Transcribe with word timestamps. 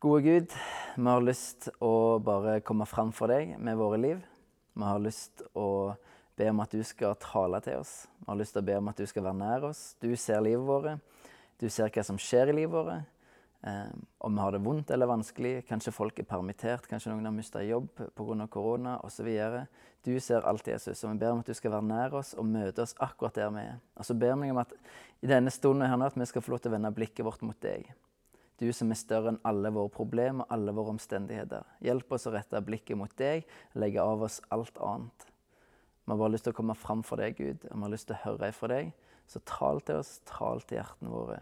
Gode 0.00 0.22
Gud, 0.22 0.52
vi 0.96 1.04
har 1.04 1.20
lyst 1.20 1.66
å 1.84 2.16
bare 2.24 2.62
komme 2.64 2.86
fram 2.88 3.10
for 3.12 3.28
deg 3.28 3.50
med 3.60 3.76
våre 3.76 3.98
liv. 4.00 4.22
Vi 4.72 4.86
har 4.88 5.02
lyst 5.04 5.42
å 5.52 5.92
be 6.40 6.46
om 6.48 6.62
at 6.64 6.72
du 6.72 6.80
skal 6.88 7.18
tale 7.20 7.60
til 7.60 7.82
oss. 7.82 8.06
Vi 8.16 8.30
har 8.30 8.38
lyst 8.40 8.56
å 8.56 8.62
be 8.64 8.78
om 8.80 8.88
at 8.88 8.96
du 8.96 9.04
skal 9.04 9.26
være 9.26 9.36
nær 9.36 9.68
oss. 9.68 9.82
Du 10.00 10.08
ser 10.16 10.40
livet 10.40 10.64
vårt. 10.64 11.04
Du 11.60 11.68
ser 11.68 11.92
hva 11.92 12.06
som 12.08 12.16
skjer 12.16 12.48
i 12.48 12.56
livet 12.62 12.72
vårt. 12.72 13.12
Eh, 13.60 13.92
om 14.24 14.40
vi 14.40 14.40
har 14.40 14.56
det 14.56 14.64
vondt 14.64 14.96
eller 14.96 15.12
vanskelig. 15.12 15.54
Kanskje 15.68 15.92
folk 15.92 16.24
er 16.24 16.30
permittert, 16.32 16.88
kanskje 16.88 17.12
noen 17.12 17.28
har 17.28 17.36
mista 17.36 17.60
jobb 17.60 17.92
pga. 18.00 18.48
korona 18.48 18.96
osv. 19.04 19.28
Du 20.00 20.14
ser 20.16 20.48
alt, 20.48 20.64
Jesus, 20.64 21.04
og 21.04 21.12
vi 21.12 21.26
ber 21.26 21.34
om 21.36 21.44
at 21.44 21.52
du 21.52 21.52
skal 21.52 21.76
være 21.76 21.90
nær 21.92 22.22
oss 22.24 22.32
og 22.40 22.48
møte 22.48 22.88
oss 22.88 22.96
akkurat 22.96 23.36
der 23.36 23.52
vi 23.52 23.68
er. 23.68 23.82
Og 24.00 24.08
så 24.08 24.16
ber 24.16 24.40
vi 24.40 24.48
om 24.48 24.64
at 24.64 24.72
i 25.20 25.28
denne 25.28 25.52
stunden 25.52 25.84
her 25.84 26.00
nå, 26.00 26.08
at 26.08 26.16
vi 26.16 26.24
skal 26.24 26.40
få 26.40 26.56
lov 26.56 26.64
til 26.64 26.72
å 26.72 26.80
vende 26.80 26.96
blikket 26.96 27.28
vårt 27.28 27.44
mot 27.44 27.60
deg. 27.60 27.92
Du 28.60 28.68
som 28.76 28.92
er 28.92 28.98
større 29.00 29.32
enn 29.32 29.40
alle 29.48 29.72
våre 29.72 29.88
problemer 29.92 30.44
og 30.44 30.52
alle 30.52 30.74
våre 30.76 30.92
omstendigheter. 30.92 31.64
Hjelp 31.84 32.12
oss 32.12 32.28
å 32.28 32.34
rette 32.34 32.60
blikket 32.64 32.98
mot 33.00 33.12
deg, 33.16 33.46
legge 33.80 34.04
av 34.04 34.26
oss 34.26 34.40
alt 34.52 34.76
annet. 34.84 35.26
Vi 36.04 36.12
har 36.12 36.20
bare 36.20 36.34
lyst 36.34 36.44
til 36.48 36.52
å 36.52 36.58
komme 36.58 36.76
fram 36.76 37.04
for 37.06 37.22
deg, 37.22 37.38
Gud, 37.38 37.64
og 37.70 37.72
vi 37.72 37.86
har 37.86 37.94
lyst 37.94 38.08
til 38.10 38.18
å 38.18 38.24
høre 38.26 38.52
fra 38.52 38.68
deg. 38.72 38.92
Så 39.30 39.40
tal 39.46 39.80
til 39.86 40.00
oss, 40.02 40.18
tal 40.28 40.60
til 40.66 40.80
hjertene 40.80 41.12
våre. 41.12 41.38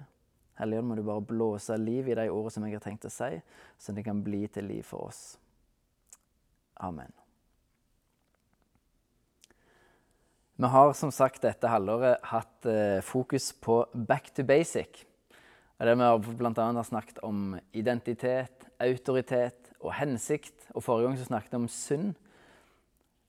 Helligånd, 0.59 0.91
må 0.91 0.99
du 0.99 1.05
bare 1.07 1.25
blåse 1.25 1.77
liv 1.81 2.11
i 2.11 2.17
de 2.19 2.27
ordene 2.29 2.53
som 2.55 2.67
jeg 2.67 2.77
har 2.77 2.85
tenkt 2.85 3.07
å 3.09 3.13
si, 3.13 3.39
så 3.79 3.95
det 3.95 4.05
kan 4.07 4.23
bli 4.27 4.43
til 4.53 4.69
liv 4.69 4.85
for 4.87 5.09
oss. 5.09 5.23
Amen. 6.85 7.11
Vi 10.59 10.67
har 10.67 10.93
som 10.99 11.11
sagt 11.15 11.45
dette 11.47 11.71
halvåret 11.71 12.25
hatt 12.33 12.67
eh, 12.67 12.99
fokus 13.07 13.53
på 13.63 13.85
back 13.95 14.33
to 14.35 14.43
basic. 14.43 15.08
Det 15.79 15.95
Vi 15.95 16.03
har 16.03 16.19
bl.a. 16.19 16.83
snakket 16.83 17.19
om 17.23 17.59
identitet, 17.73 18.67
autoritet 18.81 19.71
og 19.81 19.95
hensikt. 19.95 20.71
Og 20.75 20.83
Forrige 20.83 21.07
gang 21.07 21.19
snakket 21.19 21.53
vi 21.53 21.57
om 21.57 21.69
synd. 21.69 22.15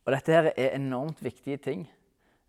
Og 0.05 0.13
Dette 0.13 0.33
her 0.33 0.51
er 0.57 0.75
enormt 0.75 1.23
viktige 1.23 1.57
ting. 1.57 1.83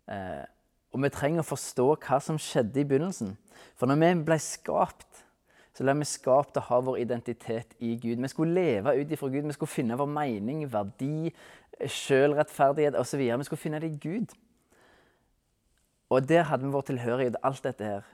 Eh, 0.09 0.45
og 0.91 1.03
vi 1.03 1.09
trenger 1.13 1.43
å 1.43 1.47
forstå 1.47 1.85
hva 2.01 2.17
som 2.19 2.39
skjedde 2.41 2.81
i 2.81 2.87
begynnelsen. 2.87 3.35
For 3.77 3.85
når 3.85 3.99
vi 4.01 4.23
ble 4.25 4.37
skapt, 4.41 5.21
så 5.77 5.85
ble 5.85 5.93
vi 6.01 6.07
skapt 6.09 6.57
å 6.57 6.63
ha 6.65 6.79
vår 6.83 6.97
identitet 7.03 7.75
i 7.79 7.93
Gud. 8.01 8.17
Vi 8.17 8.31
skulle 8.31 8.57
leve 8.57 8.95
ut 8.97 9.11
ifra 9.13 9.29
Gud. 9.29 9.45
Vi 9.45 9.55
skulle 9.55 9.71
finne 9.71 9.99
vår 9.99 10.09
mening, 10.09 10.65
verdi, 10.71 11.29
sjølrettferdighet 11.77 12.97
osv. 12.99 13.21
Vi 13.21 13.47
skulle 13.47 13.61
finne 13.61 13.79
det 13.79 13.93
i 13.93 14.01
Gud. 14.01 14.33
Og 16.11 16.25
der 16.27 16.49
hadde 16.49 16.65
vi 16.65 16.73
vår 16.73 16.89
tilhørighet, 16.89 17.39
alt 17.43 17.63
dette 17.63 17.87
her. 17.87 18.09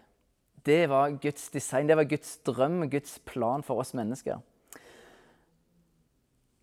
Det 0.68 0.84
var 0.92 1.16
Guds 1.24 1.48
design, 1.54 1.88
det 1.88 1.96
var 1.96 2.08
Guds 2.10 2.38
drøm, 2.44 2.82
Guds 2.92 3.18
plan 3.26 3.64
for 3.64 3.80
oss 3.80 3.94
mennesker. 3.96 4.42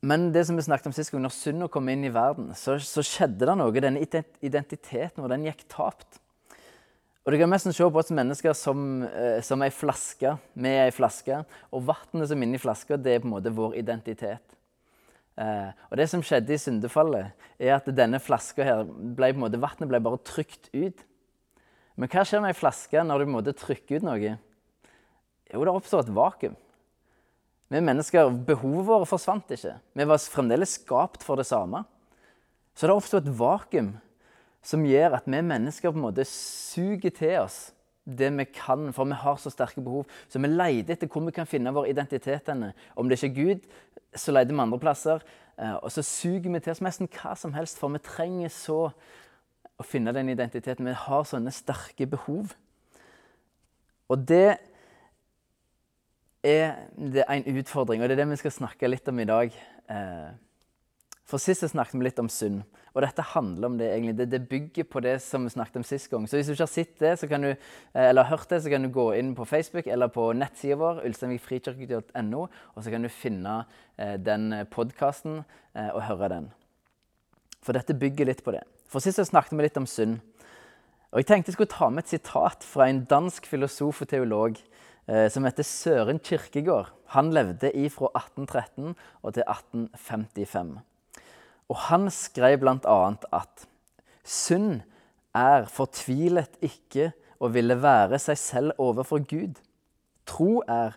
Men 0.04 0.28
det 0.34 0.42
som 0.44 0.58
vi 0.58 0.64
snakket 0.66 0.90
om 0.90 0.92
sist 0.92 1.12
gang, 1.12 1.22
når 1.24 1.32
synda 1.32 1.68
kom 1.72 1.88
inn 1.88 2.04
i 2.04 2.12
verden, 2.12 2.50
så, 2.58 2.76
så, 2.82 3.00
skjedde 3.00 3.46
det 3.48 3.54
noe. 3.56 3.72
Denne 3.80 4.02
identiteten 4.44 5.22
vår 5.22 5.32
den 5.32 5.46
gikk 5.48 5.64
tapt. 5.72 6.20
Og 7.24 7.32
Du 7.32 7.38
kan 7.40 7.48
nesten 7.48 7.72
se 7.72 7.86
på 7.88 8.00
oss 8.02 8.12
mennesker 8.12 8.52
som, 8.52 9.06
eh, 9.08 9.40
som 9.40 9.64
ei 9.64 9.70
flaske. 9.72 10.34
Vi 10.52 10.68
er 10.68 10.90
ei 10.90 10.92
flaske, 10.92 11.40
og 11.72 11.86
vannet 11.88 12.28
som 12.28 12.36
er 12.42 12.46
inni 12.50 12.60
flaska, 12.60 13.00
det 13.00 13.14
er 13.14 13.24
på 13.24 13.30
en 13.30 13.36
måte 13.38 13.54
vår 13.56 13.78
identitet. 13.80 14.58
Eh, 15.40 15.72
og 15.88 15.96
Det 15.96 16.10
som 16.10 16.20
skjedde 16.20 16.52
i 16.52 16.60
syndefallet, 16.60 17.32
er 17.58 17.78
at 17.78 17.88
denne 17.88 18.20
flaska 18.20 18.62
her 18.62 18.84
ble 18.84 19.32
på 19.32 19.40
en 19.40 19.46
måte, 19.46 19.88
ble 19.88 20.04
bare 20.04 20.20
trykt 20.20 20.68
ut. 20.74 21.00
Men 21.94 22.10
hva 22.10 22.24
skjer 22.26 22.42
med 22.42 22.54
ei 22.54 22.58
flaske 22.58 23.02
når 23.06 23.22
du 23.22 23.30
måtte 23.30 23.56
trykke 23.56 23.98
ut 23.98 24.06
noe? 24.06 24.36
Jo, 25.52 25.62
det 25.62 25.74
oppstår 25.74 26.04
et 26.04 26.14
vakuum. 26.14 26.56
Vi 27.70 27.80
mennesker, 27.82 28.30
Behovet 28.46 28.86
vårt 28.86 29.08
forsvant 29.08 29.50
ikke. 29.54 29.76
Vi 29.94 30.06
var 30.06 30.30
fremdeles 30.30 30.76
skapt 30.80 31.24
for 31.26 31.40
det 31.40 31.46
samme. 31.48 31.84
Så 32.74 32.88
det 32.88 32.96
oppstår 32.96 33.22
et 33.22 33.36
vakuum 33.38 33.94
som 34.64 34.84
gjør 34.88 35.18
at 35.18 35.28
vi 35.28 35.40
mennesker 35.44 35.92
på 35.92 36.00
en 36.00 36.06
måte 36.06 36.26
suger 36.28 37.14
til 37.14 37.38
oss 37.44 37.58
det 38.04 38.28
vi 38.36 38.44
kan, 38.52 38.90
for 38.92 39.08
vi 39.08 39.16
har 39.16 39.38
så 39.40 39.52
sterke 39.52 39.80
behov. 39.80 40.04
Så 40.28 40.40
vi 40.42 40.50
leter 40.50 40.92
etter 40.92 41.08
hvor 41.08 41.24
vi 41.24 41.32
kan 41.32 41.48
finne 41.48 41.72
vår 41.72 41.88
identitet. 41.92 42.50
Om 42.50 43.08
det 43.08 43.16
ikke 43.16 43.30
er 43.30 43.38
Gud, 43.38 43.68
så 44.16 44.34
leter 44.34 44.52
vi 44.52 44.60
andre 44.60 44.80
plasser. 44.82 45.24
Eh, 45.56 45.76
og 45.78 45.92
så 45.92 46.02
suger 46.02 46.50
vi 46.50 46.60
til 46.60 46.74
oss 46.74 46.82
nesten 46.84 47.08
hva 47.08 47.32
som 47.38 47.54
helst, 47.56 47.78
for 47.80 47.92
vi 47.94 48.02
trenger 48.04 48.52
så 48.52 48.90
å 49.80 49.86
finne 49.86 50.14
den 50.14 50.30
identiteten. 50.32 50.86
Vi 50.86 51.02
har 51.06 51.26
sånne 51.26 51.52
sterke 51.54 52.06
behov. 52.10 52.54
Og 54.12 54.22
det 54.28 54.56
er, 56.44 56.86
det 56.94 57.24
en 57.24 57.58
utfordring, 57.58 58.02
og 58.02 58.08
det 58.08 58.18
er 58.18 58.22
det 58.22 58.32
vi 58.34 58.42
skal 58.42 58.58
snakke 58.60 58.90
litt 58.90 59.08
om 59.10 59.20
i 59.22 59.28
dag. 59.28 59.54
Eh, 59.90 60.32
for 61.24 61.40
Sist 61.40 61.64
snakket 61.72 61.96
vi 61.96 62.04
litt 62.04 62.20
om 62.20 62.28
synd, 62.28 62.60
og 62.92 63.00
dette 63.02 63.24
handler 63.32 63.70
om 63.70 63.78
det 63.80 63.88
egentlig. 63.90 64.16
Det, 64.18 64.26
det, 64.30 64.42
bygger 64.50 64.86
på 64.86 65.00
det 65.02 65.16
som 65.24 65.46
vi 65.48 65.54
snakket 65.54 65.80
om 65.80 65.86
sist 65.88 66.10
gang. 66.12 66.28
Så 66.28 66.36
hvis 66.36 66.50
du 66.50 66.52
ikke 66.52 66.66
har 66.66 66.70
sett 66.70 67.00
det, 67.00 67.14
du, 67.32 67.48
eh, 67.48 68.08
eller 68.10 68.28
hørt 68.28 68.46
det, 68.52 68.60
så 68.62 68.70
kan 68.70 68.84
du 68.84 68.92
gå 68.92 69.08
inn 69.16 69.32
på 69.34 69.48
Facebook 69.48 69.88
eller 69.90 70.12
på 70.12 70.28
nettsida 70.36 70.76
vår, 70.78 71.00
ulsteinvikfrikirke.no, 71.08 72.44
og 72.44 72.84
så 72.84 72.92
kan 72.92 73.02
du 73.02 73.10
finne 73.10 73.64
eh, 73.96 74.14
den 74.20 74.52
podkasten 74.70 75.42
og 75.74 76.04
høre 76.06 76.28
den. 76.30 76.44
For 77.64 77.74
dette 77.74 77.96
bygger 77.98 78.28
litt 78.28 78.44
på 78.46 78.52
det. 78.54 78.60
For 78.94 79.02
Sist 79.02 79.18
snakket 79.26 79.56
vi 79.58 79.64
litt 79.64 79.78
om 79.80 79.88
synd. 79.90 80.20
Og 81.10 81.18
Jeg 81.18 81.26
tenkte 81.26 81.50
jeg 81.50 81.56
skulle 81.56 81.72
ta 81.72 81.88
med 81.90 82.04
et 82.04 82.12
sitat 82.12 82.62
fra 82.62 82.86
en 82.86 83.00
dansk 83.10 83.46
filosof 83.50 84.04
og 84.04 84.08
teolog 84.12 84.58
eh, 85.10 85.26
som 85.34 85.42
heter 85.42 85.66
Søren 85.66 86.20
Kirkegård. 86.22 86.92
Han 87.10 87.32
levde 87.34 87.72
fra 87.90 88.12
1813 88.14 88.92
og 88.94 89.34
til 89.34 89.42
1855. 89.42 90.70
Og 91.66 91.76
Han 91.88 92.06
skrev 92.10 92.60
bl.a. 92.62 92.98
at 93.34 93.64
synd 94.22 94.84
er 95.34 95.66
fortvilet 95.66 96.54
ikke 96.62 97.08
å 97.42 97.50
ville 97.50 97.74
være 97.82 98.20
seg 98.22 98.38
selv 98.38 98.78
overfor 98.78 99.24
Gud. 99.26 99.58
Tro 100.22 100.62
er 100.70 100.94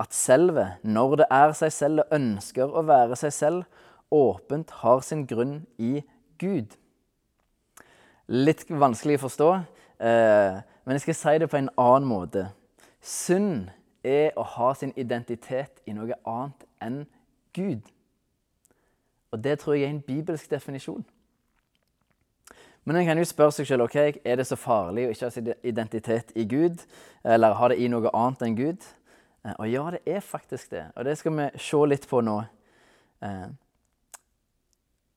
at 0.00 0.16
selve, 0.16 0.78
når 0.80 1.18
det 1.20 1.28
er 1.28 1.52
seg 1.52 1.76
selv 1.76 2.06
og 2.06 2.16
ønsker 2.16 2.72
å 2.72 2.86
være 2.88 3.20
seg 3.20 3.36
selv, 3.36 3.68
åpent 4.08 4.72
har 4.80 5.04
sin 5.04 5.26
grunn 5.28 5.66
i 5.76 6.00
Gud. 6.40 6.72
Litt 8.28 8.64
vanskelig 8.70 9.18
å 9.18 9.24
forstå, 9.26 9.48
eh, 10.00 10.60
men 10.84 10.96
jeg 10.96 11.00
skal 11.00 11.14
si 11.14 11.38
det 11.38 11.50
på 11.52 11.58
en 11.58 11.68
annen 11.76 12.06
måte. 12.08 12.46
Synd 13.00 13.68
er 14.04 14.32
å 14.36 14.42
ha 14.42 14.72
sin 14.74 14.94
identitet 14.96 15.82
i 15.86 15.92
noe 15.92 16.16
annet 16.24 16.64
enn 16.80 17.02
Gud. 17.52 17.82
Og 19.32 19.42
det 19.44 19.58
tror 19.60 19.74
jeg 19.74 19.84
er 19.84 19.92
en 19.92 20.00
bibelsk 20.00 20.50
definisjon. 20.50 21.04
Men 22.84 22.96
en 22.96 23.06
kan 23.06 23.18
jo 23.18 23.24
spørre 23.24 23.52
seg 23.52 23.66
selv 23.66 23.86
ok, 23.86 23.96
er 24.24 24.36
det 24.36 24.46
så 24.46 24.56
farlig 24.56 25.06
å 25.06 25.12
ikke 25.12 25.26
ha 25.26 25.32
sin 25.32 25.52
identitet 25.62 26.32
i 26.36 26.44
Gud, 26.44 26.80
eller 27.24 27.56
ha 27.56 27.68
det 27.68 27.78
i 27.80 27.88
noe 27.88 28.12
annet 28.12 28.44
enn 28.44 28.56
Gud. 28.56 28.88
Eh, 29.44 29.52
og 29.58 29.68
ja, 29.68 29.84
det 29.90 30.00
er 30.06 30.24
faktisk 30.24 30.70
det. 30.70 30.86
Og 30.96 31.04
det 31.04 31.18
skal 31.20 31.36
vi 31.36 31.50
se 31.60 31.84
litt 31.88 32.08
på 32.08 32.20
nå. 32.24 32.38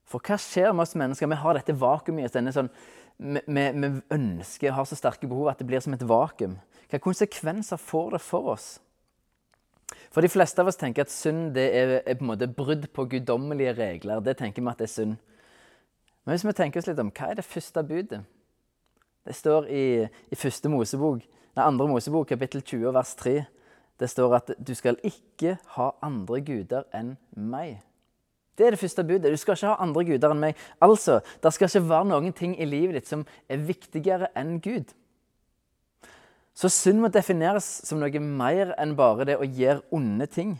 For 0.07 0.23
hva 0.23 0.37
skjer 0.39 0.71
med 0.71 0.85
oss 0.85 0.95
mennesker? 0.95 1.27
Vi 1.27 1.39
har 1.41 1.57
dette 1.57 1.75
vakuumet 1.75 2.29
oss. 2.29 2.55
Sånn, 2.55 2.71
vi, 3.17 3.41
vi, 3.43 3.91
ønsker, 4.13 4.75
har 4.75 4.87
så 4.87 4.97
sterke 4.97 5.27
behov 5.27 5.51
at 5.51 5.61
det 5.61 5.67
blir 5.67 5.83
som 5.83 5.95
et 5.97 6.05
vakuum. 6.07 6.57
Hvilke 6.87 7.03
konsekvenser 7.03 7.81
får 7.81 8.15
det 8.15 8.21
for 8.23 8.53
oss? 8.53 8.67
For 10.11 10.23
De 10.23 10.31
fleste 10.31 10.63
av 10.63 10.69
oss 10.71 10.79
tenker 10.79 11.03
at 11.03 11.11
synd 11.11 11.51
det 11.55 11.67
er, 11.75 11.93
er 11.99 12.17
på 12.19 12.25
en 12.25 12.31
måte 12.31 12.47
brudd 12.51 12.87
på 12.95 13.07
guddommelige 13.11 13.75
regler. 13.77 14.23
Det 14.23 14.37
tenker 14.39 14.63
vi 14.63 14.71
at 14.71 14.79
det 14.79 14.87
er 14.87 14.93
synd. 14.95 15.17
Men 16.23 16.35
hvis 16.35 16.47
vi 16.47 16.55
tenker 16.55 16.81
oss 16.81 16.87
litt 16.89 16.99
om, 16.99 17.11
hva 17.11 17.31
er 17.31 17.39
det 17.39 17.47
første 17.47 17.83
budet? 17.87 18.23
Det 19.27 19.35
står 19.35 19.67
i, 19.71 19.85
i 20.07 20.39
første 20.39 20.71
Mosebok, 20.71 21.23
nei, 21.55 21.63
andre 21.63 21.87
Mosebok, 21.91 22.29
kapittel 22.31 22.63
20, 22.63 22.93
vers 22.95 23.13
3. 23.19 23.35
Det 23.99 24.09
står 24.11 24.35
at 24.37 24.51
du 24.59 24.73
skal 24.77 24.99
ikke 25.07 25.57
ha 25.75 25.89
andre 26.05 26.39
guder 26.47 26.87
enn 26.95 27.15
meg. 27.35 27.81
Det 28.57 28.65
er 28.65 28.73
det 28.73 28.81
første 28.81 29.03
budet. 29.05 29.31
Du 29.31 29.37
skal 29.37 29.53
ikke 29.53 29.69
ha 29.69 29.81
andre 29.83 30.03
guder 30.05 30.33
enn 30.33 30.41
meg. 30.41 30.55
Altså, 30.81 31.19
Det 31.43 31.53
skal 31.53 31.69
ikke 31.69 31.89
være 31.89 32.05
noen 32.05 32.33
ting 32.33 32.55
i 32.59 32.65
livet 32.65 32.95
ditt 32.95 33.07
som 33.07 33.25
er 33.49 33.57
viktigere 33.57 34.31
enn 34.35 34.59
Gud. 34.59 34.93
Så 36.57 36.69
synd 36.73 37.03
må 37.03 37.11
defineres 37.13 37.65
som 37.85 37.99
noe 38.01 38.19
mer 38.19 38.73
enn 38.81 38.95
bare 38.97 39.27
det 39.29 39.37
å 39.37 39.45
gjøre 39.45 39.83
onde 39.93 40.25
ting. 40.25 40.59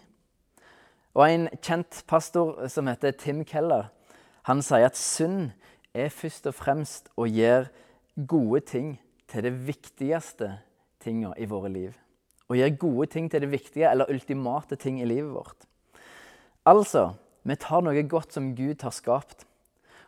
Og 1.17 1.25
En 1.25 1.49
kjent 1.61 2.03
pastor 2.07 2.67
som 2.69 2.87
heter 2.87 3.11
Tim 3.17 3.43
Keller, 3.43 3.89
han 4.43 4.61
sier 4.61 4.85
at 4.85 4.95
synd 4.95 5.51
er 5.97 6.13
først 6.13 6.45
og 6.45 6.53
fremst 6.53 7.09
å 7.17 7.25
gjøre 7.25 7.71
gode 8.29 8.61
ting 8.69 8.99
til 9.27 9.43
det 9.43 9.55
viktigste 9.67 10.59
tinga 11.01 11.33
i 11.37 11.47
våre 11.49 11.71
liv. 11.73 11.95
Å 12.47 12.55
gjøre 12.55 12.77
gode 12.79 13.07
ting 13.11 13.31
til 13.31 13.41
det 13.43 13.51
viktige 13.51 13.89
eller 13.89 14.11
ultimate 14.13 14.77
ting 14.79 15.01
i 15.01 15.09
livet 15.09 15.33
vårt. 15.33 15.65
Altså, 16.67 17.15
vi 17.47 17.55
tar 17.55 17.83
noe 17.85 18.03
godt 18.09 18.35
som 18.35 18.51
Gud 18.57 18.81
har 18.83 18.95
skapt, 18.95 19.45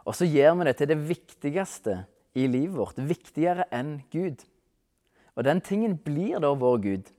og 0.04 0.16
så 0.18 0.28
gjør 0.28 0.58
vi 0.60 0.68
det 0.68 0.76
til 0.80 0.90
det 0.92 0.98
viktigste 1.08 1.96
i 2.36 2.48
livet 2.50 2.76
vårt. 2.78 3.00
Viktigere 3.00 3.68
enn 3.76 4.00
Gud. 4.12 4.44
Og 5.38 5.46
den 5.48 5.62
tingen 5.64 5.98
blir 6.04 6.42
da 6.44 6.52
vår 6.58 6.78
Gud. 6.84 7.12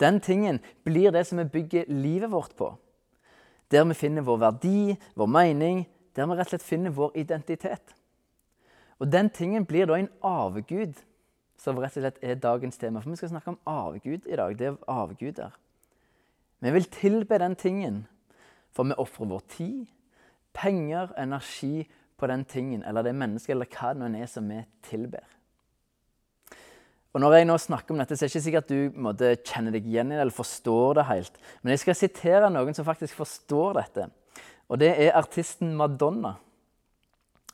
Den 0.00 0.20
tingen 0.20 0.60
blir 0.84 1.12
det 1.14 1.26
som 1.28 1.38
vi 1.38 1.44
bygger 1.52 1.90
livet 1.92 2.32
vårt 2.32 2.56
på. 2.58 2.72
Der 3.70 3.84
vi 3.86 3.94
finner 3.94 4.26
vår 4.26 4.40
verdi, 4.42 4.96
vår 5.14 5.30
mening, 5.30 5.84
der 6.16 6.26
vi 6.26 6.38
rett 6.38 6.48
og 6.48 6.56
slett 6.56 6.66
finner 6.66 6.94
vår 6.94 7.14
identitet. 7.22 7.94
Og 8.98 9.08
den 9.12 9.30
tingen 9.30 9.64
blir 9.64 9.86
da 9.86 9.96
en 9.96 10.10
avgud, 10.26 10.96
som 11.60 11.78
rett 11.78 11.96
og 11.96 12.02
slett 12.02 12.22
er 12.24 12.40
dagens 12.40 12.80
tema. 12.80 13.00
For 13.00 13.12
vi 13.12 13.20
skal 13.20 13.30
snakke 13.34 13.54
om 13.54 13.60
avgud 13.68 14.26
i 14.26 14.36
dag. 14.36 14.56
Det 14.58 14.72
er 14.72 14.80
avguder. 14.88 15.54
Vi 16.60 16.72
vil 16.74 16.88
tilbe 16.92 17.38
den 17.40 17.54
tingen, 17.56 18.02
for 18.74 18.88
vi 18.88 18.96
ofrer 18.98 19.30
vår 19.30 19.42
tid, 19.50 19.86
penger, 20.56 21.12
energi 21.18 21.84
på 22.20 22.28
den 22.30 22.44
tingen 22.44 22.82
eller 22.84 23.06
det 23.06 23.16
mennesket 23.16 23.54
eller 23.54 23.70
hva 23.70 23.92
det 23.94 24.08
nå 24.10 24.20
er 24.20 24.30
som 24.30 24.48
vi 24.50 24.60
tilber. 24.86 25.24
Og 27.10 27.20
Når 27.20 27.34
jeg 27.34 27.46
nå 27.48 27.56
snakker 27.58 27.94
om 27.94 27.98
dette, 27.98 28.14
så 28.14 28.24
er 28.24 28.28
det 28.28 28.36
ikke 28.36 28.44
sikkert 28.44 28.68
at 28.68 28.70
du 28.70 28.98
måtte 29.02 29.32
kjenne 29.42 29.72
deg 29.74 29.86
igjen 29.88 30.12
i 30.12 30.14
det 30.14 30.22
eller 30.22 30.34
forstår 30.34 31.00
det 31.00 31.08
helt. 31.08 31.40
Men 31.62 31.74
jeg 31.74 31.82
skal 31.82 31.98
sitere 31.98 32.50
noen 32.54 32.76
som 32.76 32.86
faktisk 32.86 33.18
forstår 33.18 33.80
dette. 33.80 34.06
Og 34.70 34.78
det 34.78 34.92
er 34.94 35.16
artisten 35.18 35.72
Madonna. 35.74 36.36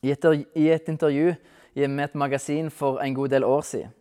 I 0.04 0.12
et, 0.12 0.26
i 0.60 0.68
et 0.68 0.90
intervju 0.92 1.32
med 1.76 2.04
et 2.04 2.18
magasin 2.20 2.68
for 2.70 3.00
en 3.00 3.16
god 3.16 3.32
del 3.32 3.48
år 3.48 3.64
siden 3.64 3.94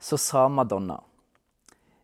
så 0.00 0.16
sa 0.20 0.46
Madonna 0.48 0.98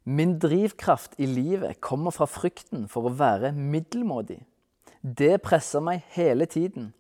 Min 0.05 0.39
drivkraft 0.39 1.15
i 1.23 1.27
livet 1.27 1.81
kommer 1.81 2.11
fra 2.11 2.27
frykten 2.27 2.89
for 2.91 3.07
å 3.07 3.15
være 3.15 3.53
middelmådig. 3.55 4.41
Det 5.03 5.37
presser 5.43 5.83
meg 5.85 6.03
hele 6.17 6.47
tiden. 6.51 6.91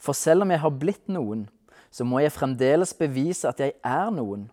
For 0.00 0.16
selv 0.16 0.46
om 0.46 0.52
jeg 0.52 0.62
har 0.62 0.76
blitt 0.76 1.08
noen, 1.12 1.46
så 1.92 2.04
må 2.04 2.20
jeg 2.20 2.32
fremdeles 2.32 2.94
bevise 2.96 3.48
at 3.48 3.60
jeg 3.60 3.76
er 3.84 4.12
noen. 4.12 4.48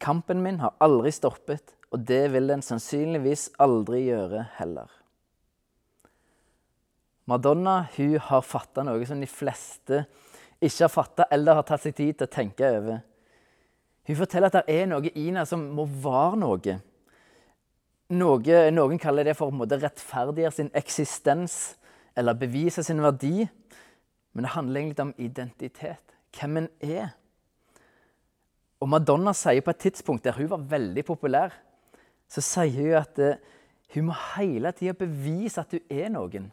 Kampen 0.00 0.42
min 0.44 0.60
har 0.60 0.76
aldri 0.80 1.12
stoppet, 1.12 1.74
og 1.92 2.04
det 2.08 2.26
vil 2.32 2.48
den 2.50 2.64
sannsynligvis 2.64 3.50
aldri 3.62 4.06
gjøre 4.08 4.46
heller. 4.58 4.88
Madonna 7.26 7.82
hun 7.96 8.18
har 8.22 8.44
fatta 8.46 8.84
noe 8.86 9.06
som 9.08 9.20
de 9.20 9.28
fleste 9.28 10.04
ikke 10.60 10.84
har 10.84 10.92
fatta 10.92 11.26
eller 11.32 11.58
har 11.58 11.66
tatt 11.68 11.84
seg 11.84 11.96
tid 11.96 12.18
til 12.18 12.28
å 12.28 12.32
tenke 12.32 12.68
over. 12.78 13.00
Hun 14.06 14.18
forteller 14.20 14.52
at 14.52 14.60
det 14.60 14.76
er 14.76 14.86
noe 14.88 15.10
i 15.10 15.24
henne 15.26 15.42
som 15.48 15.64
må 15.74 15.84
være 15.84 16.38
noe. 16.40 16.76
Noe. 18.14 18.58
Noen 18.70 19.00
kaller 19.02 19.26
det 19.26 19.36
for 19.38 19.50
å 19.50 19.68
rettferdiggjøre 19.70 20.54
sin 20.54 20.72
eksistens 20.76 21.76
eller 22.16 22.38
bevise 22.38 22.84
sin 22.86 23.02
verdi. 23.02 23.46
Men 24.36 24.46
det 24.46 24.52
handler 24.52 24.80
egentlig 24.80 25.06
om 25.06 25.14
identitet. 25.18 26.16
Hvem 26.36 26.60
en 26.60 26.68
er. 26.84 27.14
Og 28.80 28.90
Madonna 28.92 29.32
sier 29.32 29.64
på 29.64 29.72
et 29.72 29.84
tidspunkt 29.86 30.26
der 30.26 30.36
hun 30.36 30.50
var 30.50 30.66
veldig 30.68 31.04
populær, 31.08 31.54
så 32.28 32.42
sier 32.44 32.76
hun 32.76 32.98
at 32.98 33.20
uh, 33.22 33.38
hun 33.94 34.10
må 34.10 34.16
hele 34.34 34.72
tida 34.76 34.92
bevise 34.98 35.62
at 35.62 35.72
hun 35.72 35.80
er 35.90 36.10
noen. 36.12 36.50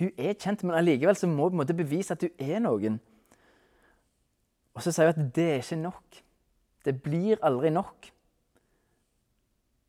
Hun 0.00 0.10
er 0.18 0.34
kjent, 0.34 0.64
men 0.64 0.74
allikevel 0.74 1.16
så 1.16 1.28
må 1.30 1.52
hun 1.52 1.66
bevise 1.70 2.16
at 2.16 2.24
hun 2.26 2.34
er 2.42 2.58
noen. 2.64 2.98
Og 4.74 4.82
så 4.82 4.90
sier 4.90 5.12
hun 5.12 5.14
at 5.14 5.34
det 5.36 5.46
er 5.52 5.62
ikke 5.62 5.78
nok. 5.84 6.22
Det 6.84 6.96
blir 7.02 7.38
aldri 7.46 7.70
nok. 7.70 8.10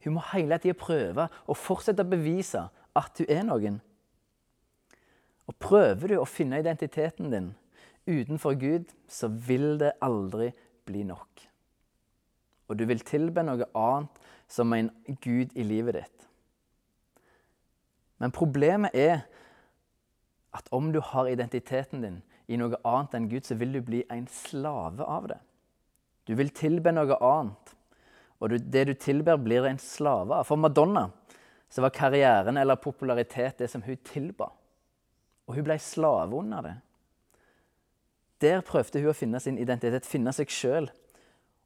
Hun 0.05 0.17
må 0.17 0.23
hele 0.31 0.57
tida 0.61 0.77
prøve 0.77 1.27
og 1.49 1.57
fortsette 1.57 2.05
å 2.05 2.09
bevise 2.09 2.67
at 2.95 3.21
hun 3.21 3.31
er 3.31 3.45
noen. 3.47 3.79
Og 5.49 5.57
prøver 5.61 6.13
du 6.13 6.19
å 6.19 6.29
finne 6.29 6.61
identiteten 6.61 7.33
din 7.33 7.51
utenfor 8.05 8.57
Gud, 8.61 8.91
så 9.09 9.27
vil 9.27 9.79
det 9.81 9.95
aldri 10.05 10.51
bli 10.85 11.03
nok. 11.05 11.45
Og 12.69 12.77
du 12.77 12.85
vil 12.89 13.01
tilbe 13.05 13.43
noe 13.45 13.67
annet 13.77 14.21
som 14.49 14.73
en 14.73 14.89
gud 15.21 15.53
i 15.57 15.65
livet 15.65 15.97
ditt. 15.99 16.27
Men 18.21 18.33
problemet 18.33 18.93
er 18.93 19.25
at 20.55 20.69
om 20.73 20.91
du 20.93 21.01
har 21.03 21.27
identiteten 21.27 22.05
din 22.05 22.21
i 22.47 22.57
noe 22.61 22.77
annet 22.85 23.17
enn 23.17 23.29
Gud, 23.29 23.43
så 23.45 23.57
vil 23.59 23.73
du 23.73 23.81
bli 23.83 24.03
en 24.13 24.27
slave 24.31 25.03
av 25.03 25.27
det. 25.33 25.39
Du 26.25 26.33
vil 26.37 26.53
tilbe 26.55 26.93
noe 26.93 27.17
annet, 27.21 27.73
og 28.39 28.51
det 28.59 28.83
du 28.89 28.93
tilber, 28.99 29.39
blir 29.39 29.65
en 29.67 29.79
slave 29.79 30.35
av. 30.35 30.47
For 30.47 30.59
Madonna 30.59 31.07
så 31.71 31.81
var 31.81 31.93
karrieren 31.95 32.57
eller 32.57 32.75
popularitet 32.75 33.57
det 33.61 33.69
som 33.71 33.83
hun 33.85 33.97
tilba. 34.05 34.49
Og 35.47 35.57
hun 35.57 35.65
ble 35.65 35.77
slave 35.81 36.35
under 36.35 36.65
det. 36.65 36.75
Der 38.43 38.61
prøvde 38.65 39.01
hun 39.01 39.13
å 39.13 39.17
finne 39.17 39.39
sin 39.41 39.57
identitet, 39.61 40.07
finne 40.07 40.33
seg 40.35 40.51
sjøl. 40.51 40.89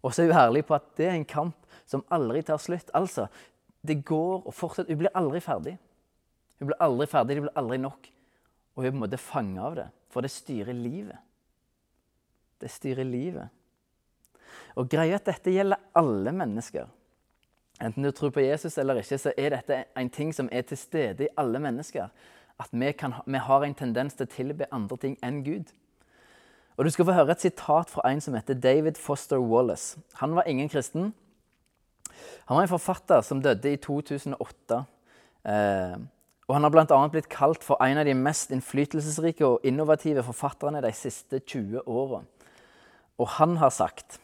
Og 0.06 0.14
så 0.14 0.24
er 0.24 0.32
hun 0.32 0.40
ærlig 0.40 0.64
på 0.68 0.78
at 0.78 0.86
det 1.00 1.10
er 1.10 1.18
en 1.18 1.28
kamp 1.28 1.70
som 1.90 2.06
aldri 2.14 2.44
tar 2.46 2.62
slutt. 2.62 2.92
Altså, 2.96 3.28
det 3.82 4.04
går 4.08 4.46
og 4.46 4.54
fortsetter. 4.56 4.94
Hun 4.94 5.02
blir 5.04 5.18
aldri 5.18 5.42
ferdig. 5.44 5.76
Hun 6.60 6.70
blir 6.70 6.84
aldri 6.84 7.08
ferdig, 7.10 7.38
det 7.38 7.46
blir 7.48 7.60
aldri 7.60 7.80
nok. 7.82 8.10
Og 8.76 8.84
hun 8.84 8.88
er 8.88 8.94
på 8.94 9.00
en 9.00 9.04
måte 9.06 9.22
fanga 9.22 9.66
av 9.66 9.78
det, 9.80 9.88
for 10.12 10.24
det 10.24 10.32
styrer 10.32 10.76
livet. 10.76 11.20
Det 12.60 12.72
styrer 12.72 13.08
livet. 13.08 13.48
Og 14.76 14.90
greia 14.90 15.18
at 15.18 15.28
dette 15.30 15.54
gjelder 15.54 15.82
alle 15.98 16.34
mennesker. 16.36 16.90
Enten 17.82 18.04
du 18.04 18.12
tror 18.12 18.34
på 18.36 18.44
Jesus 18.44 18.78
eller 18.78 19.00
ikke, 19.00 19.18
så 19.18 19.32
er 19.38 19.56
dette 19.56 19.86
en 19.98 20.10
ting 20.12 20.34
som 20.36 20.50
er 20.52 20.66
til 20.68 20.78
stede 20.78 21.26
i 21.26 21.34
alle 21.38 21.62
mennesker 21.64 22.10
at 22.60 22.70
vi, 22.72 22.92
kan, 22.92 23.14
vi, 23.26 23.40
har 23.40 23.64
en 23.64 23.76
tendens 23.76 24.18
til 24.18 24.28
å 24.28 24.34
tilbe 24.34 24.68
andre 24.76 24.98
ting 25.00 25.16
enn 25.24 25.42
Gud. 25.46 25.72
Og 26.78 26.86
Du 26.86 26.92
skal 26.92 27.08
få 27.08 27.16
høre 27.16 27.32
et 27.36 27.44
sitat 27.44 27.92
fra 27.92 28.04
en 28.08 28.22
som 28.24 28.36
heter 28.36 28.60
David 28.60 29.00
Foster 29.00 29.40
Wallace. 29.40 30.00
Han 30.20 30.36
var 30.36 30.48
ingen 30.48 30.70
kristen. 30.70 31.14
Han 32.48 32.58
var 32.58 32.64
en 32.64 32.72
forfatter 32.72 33.22
som 33.24 33.42
døde 33.44 33.74
i 33.74 33.80
2008. 33.80 34.84
Eh, 35.46 35.98
og 36.48 36.56
Han 36.56 36.64
har 36.64 36.72
bl.a. 36.74 37.08
blitt 37.08 37.30
kalt 37.30 37.64
for 37.64 37.80
en 37.84 38.00
av 38.02 38.08
de 38.08 38.16
mest 38.16 38.52
innflytelsesrike 38.52 39.46
og 39.46 39.64
innovative 39.64 40.24
forfatterne 40.24 40.82
de 40.82 40.92
siste 40.96 41.40
20 41.40 41.84
åra. 41.86 42.24
Og 43.20 43.28
han 43.38 43.58
har 43.58 43.70
sagt 43.70 44.20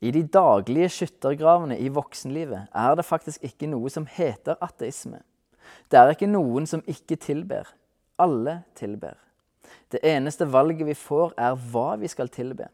i 0.00 0.10
de 0.12 0.22
daglige 0.28 0.90
skyttergravene 0.92 1.78
i 1.80 1.88
voksenlivet 1.88 2.68
er 2.76 2.96
det 2.98 3.06
faktisk 3.08 3.44
ikke 3.46 3.68
noe 3.72 3.90
som 3.92 4.08
heter 4.10 4.58
ateisme. 4.60 5.22
Det 5.90 5.98
er 5.98 6.12
ikke 6.12 6.28
noen 6.28 6.66
som 6.68 6.82
ikke 6.86 7.16
tilber. 7.16 7.70
Alle 8.20 8.62
tilber. 8.76 9.16
Det 9.92 10.02
eneste 10.04 10.48
valget 10.52 10.86
vi 10.86 10.94
får, 10.94 11.32
er 11.38 11.56
hva 11.72 11.94
vi 12.00 12.08
skal 12.12 12.28
tilbe. 12.32 12.68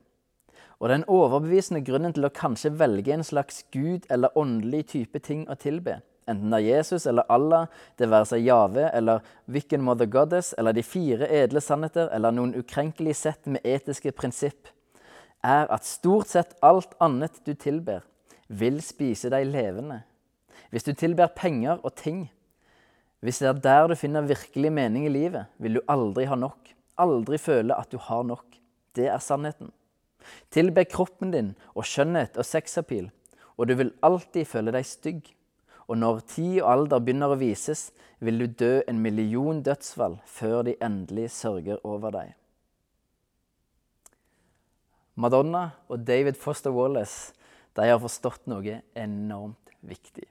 Og 0.82 0.90
den 0.90 1.04
overbevisende 1.06 1.84
grunnen 1.86 2.14
til 2.14 2.26
å 2.26 2.34
kanskje 2.34 2.72
velge 2.74 3.14
en 3.14 3.26
slags 3.26 3.62
gud 3.74 4.08
eller 4.10 4.34
åndelig 4.38 4.88
type 4.96 5.20
ting 5.22 5.44
å 5.46 5.54
tilbe, 5.54 6.00
enten 6.26 6.50
det 6.50 6.58
er 6.58 6.78
Jesus 6.78 7.06
eller 7.06 7.28
Allah, 7.30 7.68
det 7.98 8.10
være 8.10 8.30
seg 8.32 8.46
Jave 8.46 8.88
eller 8.90 9.22
Wicken 9.46 9.84
Mother 9.86 10.10
Goddess 10.10 10.52
eller 10.58 10.74
de 10.74 10.82
fire 10.82 11.28
edle 11.30 11.62
sannheter 11.62 12.10
eller 12.14 12.34
noen 12.34 12.56
ukrenkelig 12.58 13.14
sett 13.20 13.46
med 13.46 13.62
etiske 13.62 14.10
prinsipp, 14.18 14.72
er 15.42 15.68
at 15.74 15.86
stort 15.86 16.30
sett 16.30 16.54
alt 16.62 16.94
annet 17.02 17.42
du 17.46 17.54
tilber, 17.54 18.02
vil 18.48 18.80
spise 18.84 19.30
deg 19.32 19.48
levende. 19.48 20.02
Hvis 20.70 20.86
du 20.86 20.92
tilber 20.96 21.32
penger 21.34 21.80
og 21.82 21.94
ting, 21.98 22.26
hvis 23.22 23.38
det 23.42 23.48
er 23.48 23.60
der 23.64 23.90
du 23.90 23.94
finner 23.94 24.26
virkelig 24.26 24.72
mening 24.72 25.06
i 25.06 25.12
livet, 25.12 25.46
vil 25.62 25.78
du 25.78 25.84
aldri 25.90 26.24
ha 26.26 26.34
nok. 26.38 26.72
Aldri 26.98 27.38
føle 27.38 27.76
at 27.78 27.92
du 27.92 27.98
har 28.02 28.24
nok. 28.26 28.44
Det 28.96 29.06
er 29.08 29.22
sannheten. 29.22 29.70
Tilbe 30.50 30.84
kroppen 30.84 31.30
din 31.30 31.52
og 31.74 31.86
skjønnhet 31.86 32.36
og 32.38 32.46
sexappeal, 32.46 33.10
og 33.56 33.68
du 33.68 33.76
vil 33.78 33.94
alltid 34.02 34.46
føle 34.50 34.74
deg 34.74 34.86
stygg. 34.86 35.30
Og 35.86 35.98
når 35.98 36.22
tid 36.34 36.60
og 36.62 36.70
alder 36.72 37.02
begynner 37.02 37.34
å 37.34 37.38
vises, 37.38 37.90
vil 38.22 38.38
du 38.42 38.46
dø 38.46 38.72
en 38.88 39.00
million 39.02 39.62
dødsfall 39.62 40.18
før 40.26 40.62
de 40.66 40.76
endelig 40.82 41.30
sørger 41.34 41.82
over 41.86 42.14
deg. 42.14 42.34
Madonna 45.14 45.70
og 45.92 46.06
David 46.06 46.38
Foster 46.40 46.72
Wallace 46.72 47.34
de 47.76 47.88
har 47.88 48.00
forstått 48.00 48.48
noe 48.52 48.80
enormt 48.98 49.72
viktig. 49.80 50.26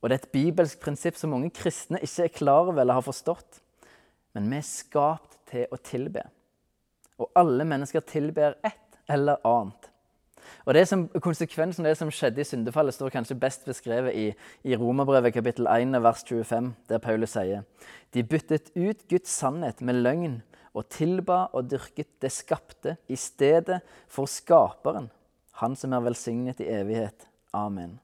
Og 0.00 0.08
det 0.08 0.16
er 0.16 0.22
et 0.22 0.32
bibelsk 0.32 0.80
prinsipp 0.80 1.18
som 1.20 1.32
mange 1.34 1.52
kristne 1.52 2.00
ikke 2.04 2.26
er 2.26 2.34
klar 2.34 2.70
over 2.70 2.80
eller 2.80 2.96
har 2.96 3.04
forstått. 3.04 3.60
Men 4.36 4.48
vi 4.48 4.60
er 4.60 4.66
skapt 4.66 5.36
til 5.50 5.66
å 5.68 5.78
tilbe. 5.84 6.24
Og 7.20 7.28
alle 7.36 7.66
mennesker 7.68 8.04
tilber 8.08 8.56
ett 8.64 9.00
eller 9.10 9.40
annet. 9.44 9.90
Og 10.64 10.74
det 10.74 10.86
som, 10.88 11.04
Konsekvensen 11.22 11.84
av 11.84 11.92
det 11.92 11.98
som 12.00 12.10
skjedde 12.12 12.40
i 12.42 12.48
syndefallet, 12.48 12.96
står 12.96 13.12
kanskje 13.12 13.38
best 13.38 13.66
beskrevet 13.68 14.16
i, 14.16 14.26
i 14.64 14.76
Romerbrevet 14.76 15.34
kapittel 15.36 15.68
1, 15.70 15.96
vers 16.02 16.24
25, 16.26 16.72
der 16.88 17.02
Paulus 17.02 17.36
sier 17.36 17.66
De 18.14 18.24
byttet 18.24 18.72
ut 18.74 19.04
Guds 19.10 19.30
sannhet 19.30 19.82
med 19.84 20.00
løgn 20.00 20.40
og 20.76 20.86
tilba 20.92 21.48
og 21.56 21.70
dyrket 21.70 22.12
det 22.22 22.30
skapte 22.32 22.96
i 23.10 23.18
stedet 23.18 23.80
for 24.08 24.30
Skaperen, 24.30 25.10
Han 25.60 25.74
som 25.76 25.92
er 25.92 26.00
velsignet 26.00 26.60
i 26.60 26.70
evighet. 26.72 27.26
Amen. 27.52 27.98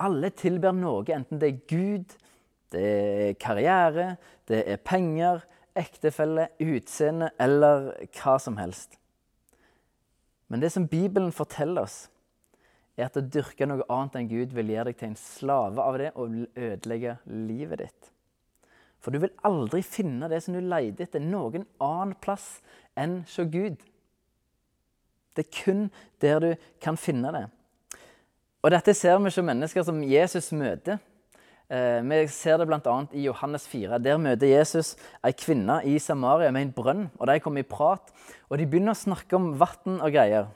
Alle 0.00 0.30
tilber 0.30 0.72
noe, 0.72 1.04
enten 1.12 1.38
det 1.38 1.50
er 1.50 1.58
Gud, 1.68 2.14
det 2.72 2.84
er 2.84 3.34
karriere, 3.38 4.16
det 4.48 4.62
er 4.64 4.80
penger, 4.80 5.42
ektefelle, 5.76 6.48
utseende 6.62 7.28
eller 7.38 7.90
hva 8.16 8.38
som 8.40 8.56
helst. 8.56 8.96
Men 10.48 10.62
det 10.62 10.72
som 10.72 10.88
Bibelen 10.88 11.32
forteller 11.34 11.84
oss, 11.84 11.98
er 12.96 13.08
at 13.08 13.18
å 13.18 13.26
dyrke 13.26 13.66
noe 13.66 13.84
annet 13.90 14.20
enn 14.20 14.30
Gud 14.30 14.52
vil 14.54 14.70
gjøre 14.70 14.92
deg 14.92 14.98
til 15.00 15.10
en 15.10 15.18
slave 15.18 15.82
av 15.82 15.98
det 15.98 16.10
og 16.14 16.36
ødelegge 16.54 17.18
livet 17.26 17.82
ditt. 17.82 18.13
For 19.04 19.12
du 19.12 19.20
vil 19.20 19.34
aldri 19.44 19.82
finne 19.84 20.30
det 20.32 20.40
som 20.40 20.56
du 20.56 20.62
leter 20.64 21.04
etter, 21.04 21.20
noen 21.20 21.66
annen 21.82 22.14
plass 22.24 22.62
enn 22.96 23.20
hos 23.26 23.50
Gud. 23.52 23.76
Det 25.36 25.44
er 25.44 25.50
kun 25.52 25.82
der 26.24 26.40
du 26.40 26.50
kan 26.80 26.96
finne 26.96 27.32
det. 27.34 27.44
Og 28.64 28.72
dette 28.72 28.94
ser 28.96 29.20
vi 29.20 29.32
som 29.34 29.44
mennesker 29.44 29.84
som 29.84 30.00
Jesus 30.08 30.48
møter. 30.56 31.02
Eh, 31.68 32.00
vi 32.00 32.22
ser 32.32 32.56
det 32.60 32.68
bl.a. 32.70 32.96
i 33.12 33.26
Johannes 33.26 33.66
4. 33.68 33.98
Der 34.00 34.20
møter 34.20 34.48
Jesus 34.48 34.94
ei 35.20 35.34
kvinne 35.36 35.82
i 35.84 35.98
Samaria 36.00 36.48
med 36.54 36.70
en 36.70 36.74
brønn. 36.76 37.06
og 37.18 37.28
De 37.28 37.40
kommer 37.44 37.60
i 37.60 37.68
prat, 37.68 38.08
og 38.48 38.56
de 38.56 38.64
begynner 38.64 38.96
å 38.96 39.02
snakke 39.04 39.36
om 39.36 39.52
vann 39.60 40.00
og 40.00 40.12
greier. 40.16 40.48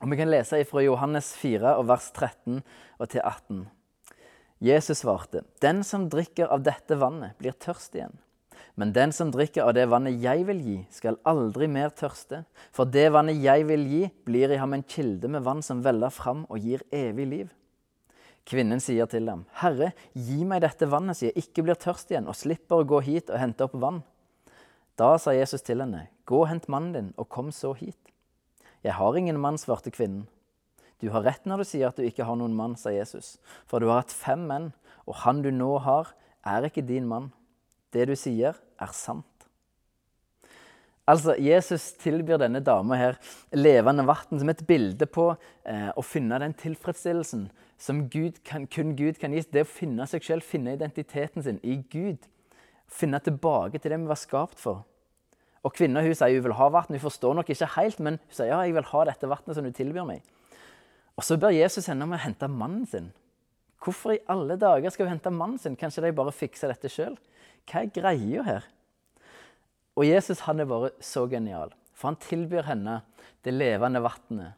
Og 0.00 0.10
Vi 0.10 0.16
kan 0.16 0.32
lese 0.32 0.64
fra 0.64 0.84
Johannes 0.84 1.34
4, 1.36 1.76
vers 1.88 2.10
13 2.12 2.62
og 2.98 3.08
til 3.08 3.20
18. 3.20 3.66
Jesus 4.58 4.98
svarte, 4.98 5.42
'Den 5.60 5.84
som 5.84 6.08
drikker 6.08 6.46
av 6.46 6.62
dette 6.62 6.96
vannet, 6.96 7.36
blir 7.38 7.52
tørst 7.52 7.94
igjen.' 7.94 8.16
'Men 8.74 8.92
den 8.92 9.12
som 9.12 9.30
drikker 9.30 9.62
av 9.62 9.74
det 9.74 9.86
vannet 9.88 10.20
jeg 10.20 10.46
vil 10.46 10.60
gi, 10.60 10.86
skal 10.90 11.18
aldri 11.24 11.68
mer 11.68 11.90
tørste.' 11.90 12.44
'For 12.72 12.84
det 12.84 13.12
vannet 13.12 13.36
jeg 13.36 13.66
vil 13.66 13.84
gi, 13.86 14.10
blir 14.24 14.50
i 14.50 14.56
ham 14.56 14.72
en 14.72 14.82
kilde 14.82 15.28
med 15.28 15.44
vann 15.44 15.62
som 15.62 15.82
veller 15.82 16.10
fram 16.10 16.46
og 16.48 16.58
gir 16.58 16.80
evig 16.92 17.26
liv.' 17.26 17.52
Kvinnen 18.46 18.80
sier 18.80 19.06
til 19.06 19.28
ham, 19.28 19.44
'Herre, 19.52 19.92
gi 20.14 20.44
meg 20.44 20.62
dette 20.62 20.88
vannet 20.88 21.16
så 21.16 21.26
jeg 21.26 21.36
ikke 21.36 21.62
blir 21.62 21.76
tørst 21.76 22.10
igjen' 22.10 22.28
'og 22.28 22.36
slipper 22.36 22.80
å 22.80 22.88
gå 22.88 23.02
hit 23.02 23.30
og 23.30 23.38
hente 23.38 23.64
opp 23.64 23.74
vann.' 23.74 24.04
Da 24.96 25.18
sa 25.18 25.32
Jesus 25.32 25.60
til 25.62 25.80
henne, 25.80 26.08
'Gå 26.24 26.40
og 26.40 26.48
hent 26.48 26.68
mannen 26.68 26.92
din, 26.92 27.14
og 27.18 27.28
kom 27.28 27.52
så 27.52 27.74
hit.' 27.76 28.12
'Jeg 28.82 28.92
har 28.94 29.16
ingen 29.16 29.36
mann', 29.36 29.58
svarte 29.58 29.90
kvinnen. 29.90 30.28
Du 31.02 31.10
har 31.12 31.26
rett 31.26 31.44
når 31.48 31.60
du 31.60 31.68
sier 31.68 31.90
at 31.90 31.98
du 31.98 32.06
ikke 32.06 32.24
har 32.24 32.38
noen 32.40 32.56
mann, 32.56 32.76
sa 32.80 32.92
Jesus. 32.94 33.36
For 33.68 33.82
du 33.82 33.90
har 33.90 34.04
hatt 34.04 34.14
fem 34.14 34.46
menn, 34.48 34.70
og 35.04 35.20
han 35.26 35.42
du 35.44 35.50
nå 35.52 35.76
har, 35.84 36.14
er 36.46 36.68
ikke 36.68 36.86
din 36.86 37.08
mann. 37.08 37.30
Det 37.92 38.08
du 38.08 38.14
sier, 38.18 38.56
er 38.56 38.92
sant. 38.96 39.26
Altså, 41.06 41.36
Jesus 41.38 41.92
tilbyr 42.02 42.40
denne 42.42 42.58
dama 42.66 42.96
her 42.98 43.18
levende 43.54 44.02
vann 44.08 44.40
som 44.40 44.50
et 44.50 44.64
bilde 44.66 45.06
på 45.06 45.28
eh, 45.62 45.92
å 45.94 46.02
finne 46.02 46.40
den 46.42 46.56
tilfredsstillelsen 46.58 47.44
som 47.78 48.00
Gud 48.10 48.40
kan, 48.46 48.66
kun 48.66 48.96
Gud 48.98 49.20
kan 49.20 49.36
gi. 49.36 49.44
Det 49.52 49.62
å 49.62 49.70
finne 49.70 50.08
seg 50.10 50.26
selv, 50.26 50.42
finne 50.42 50.74
identiteten 50.74 51.44
sin 51.46 51.60
i 51.62 51.78
Gud. 51.92 52.26
Finne 52.90 53.20
tilbake 53.22 53.78
til 53.78 53.94
det 53.94 54.00
vi 54.02 54.10
var 54.10 54.18
skapt 54.18 54.58
for. 54.58 54.82
Og 55.62 55.74
Kvinna 55.74 56.02
hun 56.02 56.14
sier 56.14 56.34
hun 56.34 56.48
vil 56.48 56.58
ha 56.58 56.68
vann. 56.74 56.90
Hun 56.90 57.04
forstår 57.06 57.38
nok 57.38 57.54
ikke 57.54 57.70
helt, 57.76 58.02
men 58.02 58.18
hun 58.18 58.34
sier 58.40 58.50
ja, 58.50 58.64
jeg 58.66 58.74
vil 58.74 58.90
ha 58.90 59.06
dette 59.06 59.30
vannet 59.30 59.58
som 59.58 59.66
du 59.66 59.70
tilbyr 59.74 60.10
meg. 60.10 60.26
Og 61.16 61.24
så 61.24 61.38
bør 61.40 61.54
Jesus 61.56 61.88
henne 61.88 62.04
om 62.04 62.12
å 62.12 62.20
hente 62.20 62.48
mannen 62.52 62.84
sin. 62.88 63.08
Hvorfor 63.82 64.16
i 64.16 64.22
alle 64.32 64.58
dager 64.60 64.92
skal 64.92 65.06
hun 65.06 65.16
hente 65.16 65.32
mannen 65.32 65.60
sin? 65.60 65.76
Kanskje 65.78 66.04
de 66.04 66.12
bare 66.16 66.34
fikser 66.34 66.72
dette 66.72 66.90
sjøl? 66.92 67.16
Hva 67.66 67.82
er 67.82 67.92
greia 67.94 68.44
her? 68.46 68.68
Og 69.96 70.04
Jesus 70.04 70.44
han 70.44 70.60
er 70.60 70.68
bare 70.68 70.92
så 71.00 71.24
genial, 71.30 71.72
for 71.96 72.10
han 72.10 72.20
tilbyr 72.20 72.68
henne 72.68 73.00
det 73.46 73.54
levende 73.54 74.02
vannet. 74.04 74.56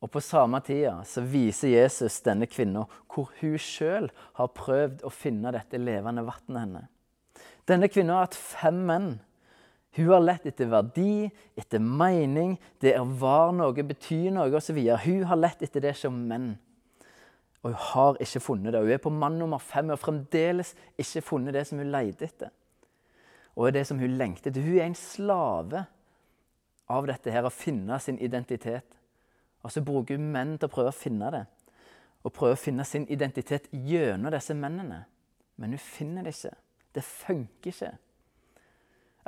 Og 0.00 0.08
på 0.10 0.22
samme 0.24 0.62
tida 0.64 0.96
så 1.06 1.22
viser 1.22 1.74
Jesus 1.74 2.22
denne 2.24 2.48
kvinna 2.50 2.86
hvor 3.12 3.28
hun 3.42 3.58
sjøl 3.60 4.08
har 4.38 4.54
prøvd 4.56 5.04
å 5.04 5.12
finne 5.12 5.52
dette 5.54 5.78
levende 5.78 6.24
vannet 6.26 6.62
henne. 6.64 6.86
Denne 7.68 7.90
kvinna 7.92 8.16
har 8.16 8.30
hatt 8.30 8.38
fem 8.40 8.80
menn 8.88 9.10
hun 9.98 10.10
har 10.12 10.22
lett 10.22 10.44
etter 10.46 10.68
verdi, 10.70 11.26
etter 11.58 11.82
mening, 11.82 12.54
det 12.78 12.92
er 12.94 13.14
var 13.18 13.50
noe, 13.56 13.74
betyr 13.74 14.30
noe 14.36 14.52
osv. 14.54 14.78
Hun 14.78 15.24
har 15.26 15.38
lett 15.38 15.64
etter 15.66 15.82
det 15.82 15.96
som 15.98 16.14
menn. 16.30 16.52
Og 17.60 17.72
hun 17.72 17.80
har 17.90 18.20
ikke 18.22 18.42
funnet 18.44 18.72
det. 18.72 18.82
Hun 18.84 18.94
er 18.94 19.02
på 19.02 19.12
mann 19.12 19.38
nummer 19.40 19.58
fem 19.58 19.90
og 19.90 19.98
har 19.98 20.04
fremdeles 20.04 20.72
ikke 21.00 21.24
funnet 21.26 21.56
det 21.58 21.66
som 21.68 21.82
hun 21.82 21.90
leter 21.92 22.28
etter. 22.28 22.52
Og 23.58 23.72
det 23.74 23.82
som 23.88 23.98
hun 24.00 24.14
lengter 24.16 24.52
etter. 24.52 24.64
Hun 24.64 24.78
er 24.78 24.86
en 24.86 24.96
slave 24.96 25.82
av 26.90 27.08
dette 27.10 27.34
her, 27.34 27.46
å 27.46 27.52
finne 27.52 27.98
sin 28.02 28.18
identitet. 28.22 28.96
Og 29.66 29.74
så 29.74 29.82
bruker 29.84 30.16
hun 30.16 30.30
menn 30.32 30.54
til 30.56 30.70
å 30.70 30.72
prøve 30.72 30.92
å 30.94 30.96
finne 30.96 31.32
det. 31.34 31.42
Og 32.22 32.34
prøve 32.36 32.54
å 32.54 32.62
finne 32.62 32.86
sin 32.86 33.08
identitet 33.10 33.66
gjennom 33.74 34.32
disse 34.32 34.54
mennene. 34.56 35.02
Men 35.60 35.74
hun 35.74 35.82
finner 35.82 36.24
det 36.24 36.36
ikke. 36.38 36.54
Det 36.94 37.04
funker 37.04 37.74
ikke. 37.74 37.92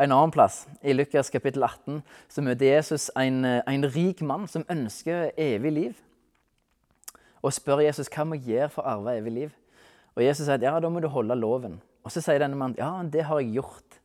En 0.01 0.13
annen 0.13 0.33
plass, 0.33 0.65
i 0.81 0.95
Lukas 0.95 1.29
kapittel 1.31 1.65
18, 1.67 2.01
så 2.33 2.43
møter 2.45 2.71
Jesus 2.71 3.11
en, 3.19 3.45
en 3.45 3.89
rik 3.93 4.23
mann 4.25 4.47
som 4.49 4.65
ønsker 4.73 5.35
evig 5.37 5.73
liv. 5.73 5.99
Og 7.43 7.53
spør 7.53 7.83
Jesus 7.85 8.09
hva 8.13 8.25
må 8.25 8.39
jeg 8.39 8.55
gjøre 8.55 8.71
for 8.73 8.87
å 8.87 8.95
arve 8.97 9.17
evig 9.19 9.35
liv. 9.35 9.57
Og 10.17 10.25
Jesus 10.25 10.47
sier 10.47 10.57
at 10.57 10.65
ja, 10.65 10.77
da 10.81 10.91
må 10.93 11.03
du 11.03 11.09
holde 11.13 11.37
loven. 11.37 11.81
Og 12.03 12.15
så 12.15 12.23
sier 12.25 12.41
denne 12.43 12.59
mannen 12.59 12.79
ja, 12.81 12.95
det 13.05 13.27
har 13.29 13.43
jeg 13.43 13.59
gjort. 13.59 13.99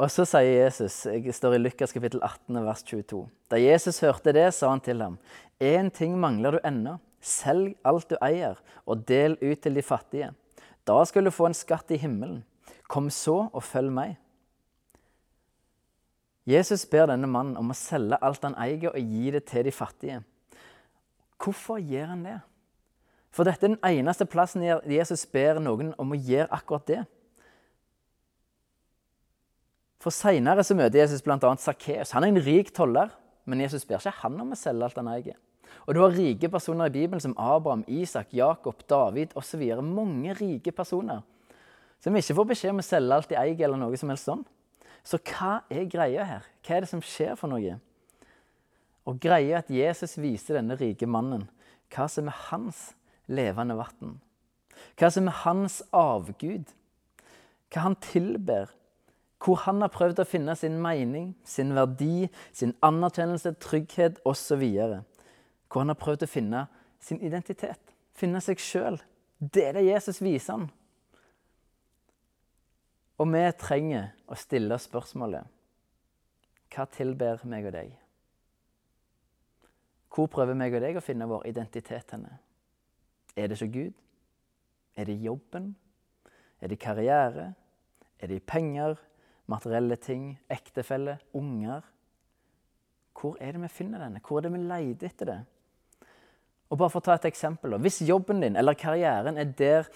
Og 0.00 0.08
så 0.08 0.24
sier 0.24 0.62
Jesus, 0.62 1.02
jeg 1.08 1.34
står 1.36 1.58
i 1.58 1.60
Lukas 1.60 1.92
kapittel 1.92 2.22
18, 2.24 2.60
vers 2.64 2.82
22. 2.88 3.24
Da 3.52 3.60
Jesus 3.60 4.00
hørte 4.00 4.32
det, 4.32 4.46
sa 4.56 4.70
han 4.72 4.80
til 4.84 5.02
ham, 5.04 5.18
én 5.60 5.90
ting 5.92 6.14
mangler 6.20 6.56
du 6.56 6.60
ennå. 6.64 6.96
Selg 7.20 7.74
alt 7.84 8.08
du 8.08 8.16
eier, 8.24 8.56
og 8.88 9.02
del 9.08 9.36
ut 9.42 9.60
til 9.60 9.76
de 9.76 9.84
fattige. 9.84 10.30
Da 10.88 10.96
skal 11.04 11.28
du 11.28 11.34
få 11.34 11.50
en 11.50 11.56
skatt 11.56 11.92
i 11.92 11.98
himmelen. 12.00 12.40
Kom 12.88 13.10
så 13.12 13.42
og 13.52 13.60
følg 13.60 13.92
meg. 13.92 14.16
Jesus 16.48 16.86
ber 16.88 17.10
denne 17.10 17.28
mannen 17.28 17.58
om 17.60 17.72
å 17.72 17.76
selge 17.76 18.18
alt 18.24 18.44
han 18.46 18.56
eier, 18.60 18.92
og 18.92 18.98
gi 18.98 19.32
det 19.34 19.44
til 19.50 19.66
de 19.66 19.72
fattige. 19.74 20.20
Hvorfor 21.40 21.80
gjør 21.80 22.12
han 22.14 22.24
det? 22.24 22.38
For 23.30 23.46
dette 23.46 23.66
er 23.66 23.76
den 23.76 23.82
eneste 23.86 24.26
plassen 24.26 24.64
Jesus 24.64 25.22
ber 25.30 25.60
noen 25.62 25.92
om 26.00 26.12
å 26.12 26.18
gjøre 26.18 26.50
akkurat 26.56 26.86
det. 26.88 27.00
For 30.00 30.14
Seinere 30.14 30.64
møter 30.74 31.02
Jesus 31.02 31.22
bl.a. 31.22 31.38
Sakkeus. 31.60 32.14
Han 32.16 32.24
er 32.24 32.32
en 32.32 32.42
rik 32.42 32.72
toller, 32.74 33.12
men 33.44 33.60
Jesus 33.60 33.84
ber 33.84 34.00
ikke 34.00 34.22
han 34.22 34.40
om 34.40 34.54
å 34.54 34.58
selge 34.58 34.88
alt 34.88 34.98
han 34.98 35.12
eier. 35.12 35.36
Og 35.86 35.94
Du 35.94 36.00
har 36.00 36.14
rike 36.14 36.48
personer 36.50 36.88
i 36.88 36.94
Bibelen 36.94 37.20
som 37.22 37.36
Abraham, 37.38 37.84
Isak, 37.86 38.32
Jakob, 38.34 38.80
David 38.88 39.36
osv. 39.38 39.62
Mange 39.84 40.34
rike 40.34 40.72
personer 40.72 41.22
som 42.00 42.16
ikke 42.16 42.34
får 42.34 42.48
beskjed 42.48 42.72
om 42.72 42.80
å 42.80 42.84
selge 42.84 43.16
alt 43.16 43.28
de 43.28 43.36
eier, 43.36 43.60
eller 43.66 43.76
noe 43.76 43.96
som 44.00 44.08
helst 44.08 44.28
sånn. 44.28 44.42
Så 45.04 45.20
hva 45.30 45.60
er 45.72 45.88
greia 45.90 46.26
her? 46.26 46.48
Hva 46.64 46.76
er 46.76 46.84
det 46.84 46.90
som 46.92 47.02
skjer 47.04 47.36
for 47.38 47.52
noe? 47.52 47.78
Og 49.08 49.20
greia 49.22 49.56
er 49.56 49.62
at 49.62 49.72
Jesus 49.72 50.18
viser 50.20 50.58
denne 50.58 50.76
rike 50.78 51.08
mannen 51.08 51.48
hva 51.90 52.06
som 52.10 52.28
er 52.30 52.42
hans 52.50 52.92
levende 53.30 53.74
vann. 53.78 54.18
Hva 54.98 55.10
som 55.12 55.28
er 55.28 55.40
hans 55.42 55.80
avgud. 55.96 56.68
Hva 57.70 57.86
han 57.88 57.96
tilber. 58.04 58.70
Hvor 59.40 59.62
han 59.64 59.80
har 59.82 59.92
prøvd 59.94 60.20
å 60.20 60.28
finne 60.28 60.54
sin 60.58 60.76
mening, 60.82 61.32
sin 61.48 61.72
verdi, 61.74 62.28
sin 62.52 62.74
anerkjennelse, 62.84 63.54
trygghet 63.62 64.20
osv. 64.28 64.62
Hvor 65.70 65.82
han 65.82 65.92
har 65.94 66.00
prøvd 66.00 66.26
å 66.26 66.30
finne 66.30 66.66
sin 67.02 67.22
identitet. 67.24 67.80
Finne 68.14 68.42
seg 68.44 68.60
sjøl. 68.60 69.00
Det 69.40 69.70
er 69.70 69.78
det 69.78 69.86
Jesus 69.88 70.20
viser 70.20 70.58
han. 70.58 70.68
Og 73.20 73.28
vi 73.28 73.42
trenger 73.60 74.14
å 74.32 74.36
stille 74.38 74.78
spørsmålet 74.80 75.44
Hva 76.72 76.86
tilber 76.88 77.42
meg 77.50 77.66
og 77.68 77.74
deg? 77.74 77.90
Hvor 80.10 80.30
prøver 80.32 80.56
meg 80.58 80.74
og 80.74 80.82
deg 80.82 80.96
å 80.96 81.04
finne 81.04 81.28
vår 81.28 81.44
identitet 81.50 82.16
henne? 82.16 82.32
Er 83.36 83.50
det 83.50 83.60
så 83.60 83.68
Gud? 83.70 83.92
Er 84.98 85.06
det 85.06 85.20
jobben? 85.22 85.74
Er 86.60 86.72
det 86.72 86.80
karriere? 86.82 87.52
Er 88.18 88.32
det 88.32 88.42
penger? 88.46 88.96
Materielle 89.50 89.96
ting? 90.00 90.32
Ektefelle? 90.50 91.18
Unger? 91.36 91.84
Hvor 93.14 93.36
er 93.40 93.54
det 93.54 93.62
vi 93.66 93.72
finner 93.74 94.02
denne? 94.02 94.22
Hvor 94.24 94.40
er 94.40 94.48
det 94.48 94.54
vi 94.54 94.62
leter 94.64 95.10
etter 95.10 95.30
det? 95.30 95.40
Og 96.70 96.78
bare 96.78 96.92
for 96.92 97.02
å 97.02 97.06
ta 97.06 97.16
et 97.18 97.28
eksempel. 97.30 97.74
Hvis 97.82 98.00
jobben 98.06 98.42
din 98.42 98.58
eller 98.58 98.78
karrieren 98.78 99.38
er 99.38 99.54
der 99.58 99.90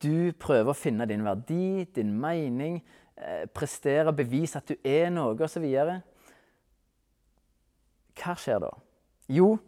du 0.00 0.32
prøver 0.40 0.72
å 0.72 0.76
finne 0.76 1.06
din 1.08 1.24
verdi, 1.24 1.84
din 1.94 2.12
mening, 2.20 2.80
eh, 3.16 3.44
prestere, 3.52 4.12
bevise 4.16 4.60
at 4.60 4.70
du 4.70 4.76
er 4.84 5.10
noe 5.12 5.36
osv. 5.36 5.66
Hva 8.20 8.36
skjer 8.36 8.62
da? 8.64 8.70
Jo, 9.28 9.58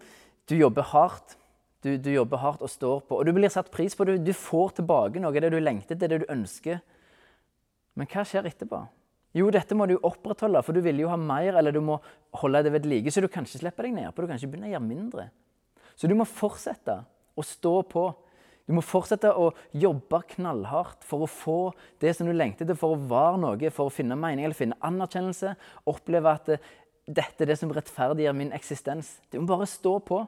du 0.48 0.56
jobber 0.56 0.88
hardt. 0.92 1.36
Du, 1.82 1.96
du, 1.98 2.12
jobber 2.14 2.38
hardt 2.38 2.62
og 2.62 2.70
står 2.70 3.00
på, 3.08 3.16
og 3.18 3.26
du 3.26 3.32
blir 3.34 3.50
satt 3.50 3.72
pris 3.74 3.96
på. 3.98 4.06
Du, 4.06 4.14
du 4.14 4.32
får 4.38 4.76
tilbake 4.78 5.18
noe 5.18 5.34
det 5.34 5.50
du 5.50 5.58
lengter 5.58 5.96
etter, 5.96 6.12
det 6.12 6.22
du 6.22 6.28
ønsker. 6.30 6.78
Men 7.98 8.06
hva 8.06 8.22
skjer 8.22 8.46
etterpå? 8.46 8.84
Jo, 9.34 9.48
dette 9.50 9.74
må 9.74 9.88
du 9.88 9.96
opprettholde, 9.96 10.60
for 10.62 10.76
du 10.76 10.82
vil 10.84 11.00
jo 11.02 11.10
ha 11.10 11.16
mer, 11.18 11.56
eller 11.58 11.74
du 11.74 11.80
må 11.82 11.96
holde 12.38 12.62
det 12.62 12.74
ved 12.74 12.86
like. 12.86 13.10
Så 13.10 13.24
du 13.24 13.26
kan 13.32 13.48
ikke 13.48 13.64
slippe 13.64 13.82
deg 13.82 13.96
ned 13.96 14.12
på, 14.12 14.22
du 14.22 14.30
kan 14.30 14.38
ikke 14.38 14.52
begynne 14.52 14.68
å 14.70 14.74
gjøre 14.76 14.86
mindre. 14.86 15.26
Så 15.96 16.08
du 16.08 16.14
må 16.16 16.28
fortsette 16.28 17.00
å 17.34 17.44
stå 17.46 17.74
på. 17.90 18.04
Du 18.66 18.76
må 18.76 18.84
fortsette 18.86 19.32
å 19.34 19.48
jobbe 19.74 20.20
knallhardt 20.36 21.02
for 21.06 21.24
å 21.24 21.30
få 21.30 21.56
det 22.02 22.14
som 22.16 22.28
du 22.28 22.34
lengter 22.34 22.64
etter, 22.64 22.78
for 22.78 22.94
å 22.94 23.00
være 23.10 23.40
noe, 23.42 23.72
for 23.74 23.90
å 23.90 23.94
finne 23.94 24.18
mening 24.18 24.46
eller 24.46 24.58
finne 24.58 24.78
anerkjennelse. 24.86 25.56
Oppleve 25.90 26.36
at 26.36 26.52
dette 27.06 27.42
er 27.42 27.50
det 27.50 27.58
som 27.58 27.72
rettferdiggjør 27.74 28.38
min 28.38 28.54
eksistens. 28.54 29.16
Du 29.32 29.40
må 29.40 29.50
bare 29.50 29.66
stå 29.70 29.96
på. 30.06 30.22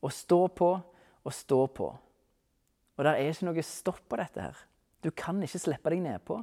Og 0.00 0.12
stå 0.16 0.46
på 0.56 0.70
og 1.20 1.34
stå 1.36 1.64
på. 1.76 1.88
Og 2.96 3.04
det 3.04 3.12
er 3.16 3.32
ikke 3.32 3.48
noe 3.48 3.64
stopp 3.64 4.00
på 4.08 4.18
dette 4.20 4.44
her. 4.44 4.62
Du 5.00 5.10
kan 5.16 5.40
ikke 5.44 5.60
slippe 5.60 5.92
deg 5.92 6.02
nedpå. 6.04 6.38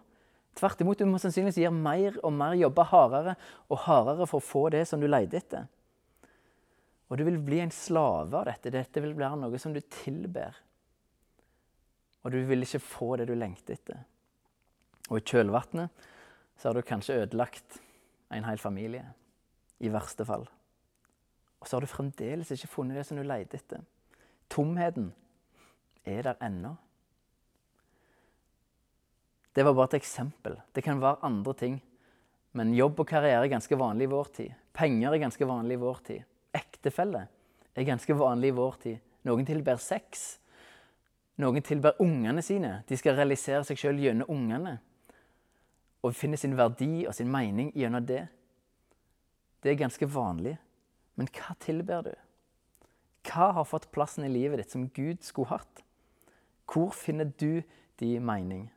Tvert 0.58 0.80
imot, 0.82 0.98
du 0.98 1.10
må 1.10 1.20
sannsynligvis 1.22 1.60
gjøre 1.62 1.78
mer 1.78 2.16
og 2.26 2.34
mer, 2.34 2.56
jobbe 2.58 2.86
hardere 2.90 3.36
og 3.70 3.82
hardere 3.86 4.26
for 4.30 4.42
å 4.42 4.46
få 4.46 4.64
det 4.74 4.88
som 4.90 5.02
du 5.02 5.06
leter 5.10 5.38
etter. 5.42 5.68
Og 7.08 7.20
du 7.20 7.24
vil 7.28 7.38
bli 7.42 7.62
en 7.64 7.74
slave 7.74 8.34
av 8.40 8.48
dette. 8.50 8.74
Dette 8.74 9.04
vil 9.04 9.14
være 9.18 9.38
noe 9.44 9.62
som 9.62 9.76
du 9.76 9.80
tilber. 10.02 10.58
Og 12.28 12.34
du 12.36 12.42
vil 12.44 12.66
ikke 12.66 12.84
få 12.84 13.14
det 13.16 13.30
du 13.30 13.38
lengter 13.40 13.78
etter. 13.78 14.02
Og 15.08 15.22
i 15.22 15.24
kjølvannet 15.24 16.08
så 16.60 16.68
har 16.68 16.76
du 16.76 16.84
kanskje 16.84 17.22
ødelagt 17.22 17.78
en 18.36 18.44
hel 18.44 18.60
familie. 18.60 19.06
I 19.80 19.92
verste 19.94 20.26
fall. 20.28 20.44
Og 21.62 21.70
så 21.70 21.78
har 21.78 21.86
du 21.86 21.88
fremdeles 21.88 22.52
ikke 22.52 22.68
funnet 22.68 22.98
det 23.00 23.06
som 23.08 23.16
du 23.16 23.24
leter 23.24 23.62
etter. 23.62 23.86
Tomheten 24.52 25.14
er 26.04 26.26
der 26.28 26.44
ennå. 26.44 26.74
Det 29.56 29.64
var 29.66 29.78
bare 29.78 29.94
et 29.94 30.02
eksempel. 30.02 30.58
Det 30.76 30.84
kan 30.84 31.00
være 31.02 31.24
andre 31.26 31.54
ting. 31.54 31.80
Men 32.58 32.76
jobb 32.76 33.00
og 33.06 33.08
karriere 33.08 33.46
er 33.46 33.54
ganske 33.56 33.80
vanlig 33.80 34.10
i 34.10 34.12
vår 34.12 34.34
tid. 34.36 34.52
Penger 34.74 35.14
er 35.14 35.24
ganske 35.24 35.48
vanlig 35.48 35.78
i 35.78 35.82
vår 35.82 36.04
tid. 36.10 36.28
Ektefelle 36.58 37.24
er 37.72 37.88
ganske 37.88 38.18
vanlig 38.18 38.52
i 38.52 38.58
vår 38.58 38.78
tid. 38.84 39.00
Noen 39.24 39.48
tilber 39.48 39.80
sex. 39.82 40.28
Noen 41.38 41.62
tilber 41.62 42.00
ungene 42.02 42.42
sine. 42.42 42.82
De 42.90 42.98
skal 42.98 43.18
realisere 43.18 43.64
seg 43.68 43.78
sjøl 43.78 44.00
gjennom 44.02 44.30
ungene. 44.34 44.78
Og 46.06 46.16
finne 46.18 46.38
sin 46.40 46.56
verdi 46.58 47.06
og 47.06 47.14
sin 47.14 47.30
mening 47.32 47.70
gjennom 47.78 48.06
det. 48.06 48.24
Det 49.62 49.72
er 49.72 49.82
ganske 49.84 50.10
vanlig. 50.10 50.56
Men 51.18 51.30
hva 51.34 51.54
tilber 51.62 52.10
du? 52.10 52.14
Hva 53.28 53.52
har 53.58 53.68
fått 53.68 53.90
plassen 53.94 54.26
i 54.26 54.32
livet 54.32 54.62
ditt 54.62 54.74
som 54.74 54.88
Gud 54.96 55.22
skulle 55.26 55.52
hatt? 55.52 55.84
Hvor 56.68 56.94
finner 56.96 57.30
du 57.38 57.62
din 58.00 58.26
mening? 58.26 58.68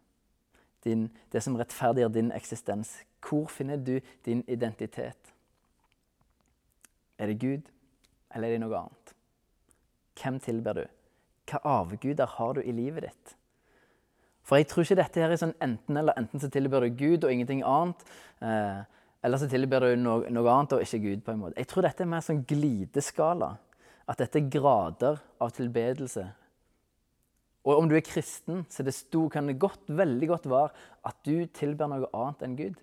Din, 0.84 1.08
det 1.32 1.42
som 1.44 1.56
rettferdiggjør 1.60 2.12
din 2.14 2.32
eksistens. 2.32 2.92
Hvor 3.24 3.48
finner 3.52 3.76
du 3.76 4.00
din 4.24 4.44
identitet? 4.48 5.32
Er 7.20 7.26
det 7.26 7.40
Gud, 7.40 7.68
eller 8.34 8.48
er 8.48 8.56
det 8.56 8.62
noe 8.62 8.78
annet? 8.78 9.12
Hvem 10.16 10.40
tilber 10.40 10.78
du? 10.80 10.84
Hva 11.50 11.60
avguder 11.80 12.30
har 12.38 12.56
du 12.56 12.62
i 12.62 12.74
livet 12.74 13.08
ditt? 13.08 13.36
For 14.46 14.58
jeg 14.58 14.70
tror 14.70 14.86
ikke 14.86 14.98
dette 14.98 15.22
her 15.22 15.30
er 15.30 15.38
sånn 15.40 15.56
enten 15.62 16.00
eller. 16.00 16.16
Enten 16.18 16.42
så 16.42 16.50
tilber 16.50 16.82
du 16.82 16.96
Gud 16.98 17.26
og 17.26 17.32
ingenting 17.32 17.62
annet. 17.66 18.02
Eh, 18.42 18.80
eller 19.26 19.40
så 19.40 19.48
tilber 19.50 19.84
du 19.84 20.00
noe, 20.00 20.30
noe, 20.32 20.50
annet 20.50 20.74
og 20.74 20.84
ikke 20.84 21.02
Gud. 21.04 21.24
på 21.24 21.34
en 21.34 21.42
måte. 21.44 21.58
Jeg 21.60 21.68
tror 21.70 21.86
dette 21.86 22.02
er 22.02 22.10
mer 22.10 22.24
sånn 22.24 22.44
glideskala. 22.48 23.54
At 24.10 24.22
dette 24.22 24.40
er 24.40 24.50
grader 24.50 25.20
av 25.38 25.52
tilbedelse. 25.54 26.24
Og 27.68 27.76
om 27.76 27.88
du 27.90 27.94
er 27.94 28.04
kristen, 28.04 28.64
så 28.72 28.82
det 28.82 28.96
sto, 28.96 29.28
kan 29.28 29.46
det 29.46 29.60
godt, 29.60 29.84
veldig 29.92 30.28
godt 30.30 30.48
være 30.50 30.70
at 31.06 31.18
du 31.28 31.44
tilber 31.54 31.90
noe 31.92 32.08
annet 32.16 32.46
enn 32.46 32.56
Gud. 32.58 32.78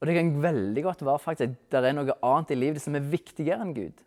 Og 0.00 0.08
det 0.08 0.14
kan 0.16 0.30
veldig 0.40 0.84
godt 0.86 1.02
være 1.04 1.20
faktisk 1.20 1.50
at 1.50 1.74
det 1.74 1.90
er 1.90 1.96
noe 1.98 2.16
annet 2.24 2.54
i 2.54 2.60
livet 2.60 2.80
som 2.80 2.94
er 2.96 3.10
viktigere 3.10 3.60
enn 3.66 3.74
Gud. 3.76 3.98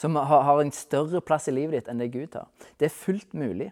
Som 0.00 0.16
har, 0.16 0.60
en 0.62 0.72
større 0.72 1.20
plass 1.20 1.50
i 1.50 1.54
livet 1.54 1.76
ditt 1.76 1.90
enn 1.92 2.00
det 2.00 2.08
Gud 2.14 2.36
har. 2.38 2.48
Det 2.80 2.88
er 2.88 2.94
fullt 2.94 3.34
mulig. 3.36 3.68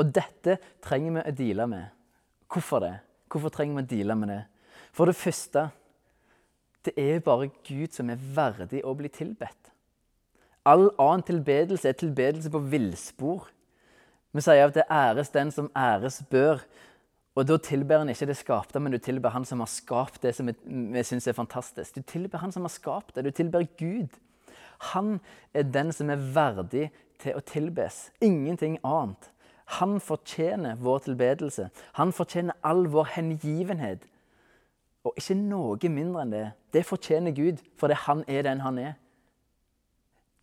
Og 0.00 0.08
dette 0.08 0.56
trenger 0.84 1.18
vi 1.18 1.24
å 1.24 1.36
deale 1.36 1.66
med. 1.68 1.90
Hvorfor 2.52 2.80
det? 2.80 2.94
Hvorfor 3.28 3.52
trenger 3.52 3.76
vi 3.76 3.84
å 3.84 3.90
deale 3.90 4.16
med 4.16 4.32
det? 4.32 4.42
For 4.96 5.08
det 5.08 5.18
første 5.18 5.68
det 6.82 6.94
er 6.98 7.20
bare 7.22 7.50
Gud 7.66 7.92
som 7.94 8.08
er 8.10 8.22
verdig 8.34 8.80
å 8.82 8.94
bli 8.98 9.10
tilbedt. 9.12 9.68
All 10.66 10.88
annen 11.00 11.22
tilbedelse 11.26 11.90
er 11.90 11.98
tilbedelse 11.98 12.50
på 12.50 12.62
villspor. 12.72 13.46
Vi 14.32 14.42
sier 14.42 14.64
at 14.64 14.74
det 14.74 14.88
æres 14.90 15.30
den 15.34 15.52
som 15.54 15.70
æres 15.76 16.22
bør. 16.30 16.62
Og 17.36 17.46
da 17.48 17.56
tilber 17.62 18.02
en 18.02 18.10
ikke 18.12 18.28
det 18.28 18.36
skapte, 18.36 18.80
men 18.80 18.92
du 18.92 18.98
tilber 19.00 19.32
han 19.32 19.46
som 19.48 19.62
har 19.62 19.70
skapt 19.70 20.20
det 20.24 20.34
som 20.36 20.48
vi 20.48 21.04
syns 21.06 21.28
er 21.28 21.36
fantastisk. 21.36 21.96
Du 21.96 22.04
tilber 22.04 22.42
han 22.42 22.52
som 22.52 22.66
har 22.66 22.72
skapt 22.72 23.14
det. 23.16 23.24
Du 23.24 23.32
tilber 23.32 23.64
Gud. 23.78 24.12
Han 24.90 25.20
er 25.54 25.68
den 25.68 25.92
som 25.94 26.10
er 26.10 26.22
verdig 26.34 26.88
til 27.22 27.38
å 27.38 27.44
tilbes. 27.46 28.08
Ingenting 28.24 28.78
annet. 28.82 29.30
Han 29.78 29.98
fortjener 30.02 30.80
vår 30.82 31.04
tilbedelse. 31.06 31.68
Han 31.98 32.12
fortjener 32.12 32.58
all 32.66 32.88
vår 32.92 33.14
hengivenhet. 33.14 34.04
Og 35.06 35.16
ikke 35.18 35.36
noe 35.38 35.90
mindre 35.90 36.24
enn 36.24 36.34
det. 36.34 36.44
Det 36.74 36.84
fortjener 36.86 37.34
Gud, 37.34 37.62
fordi 37.78 37.96
han 38.04 38.24
er 38.30 38.44
den 38.46 38.62
han 38.62 38.78
er. 38.78 38.92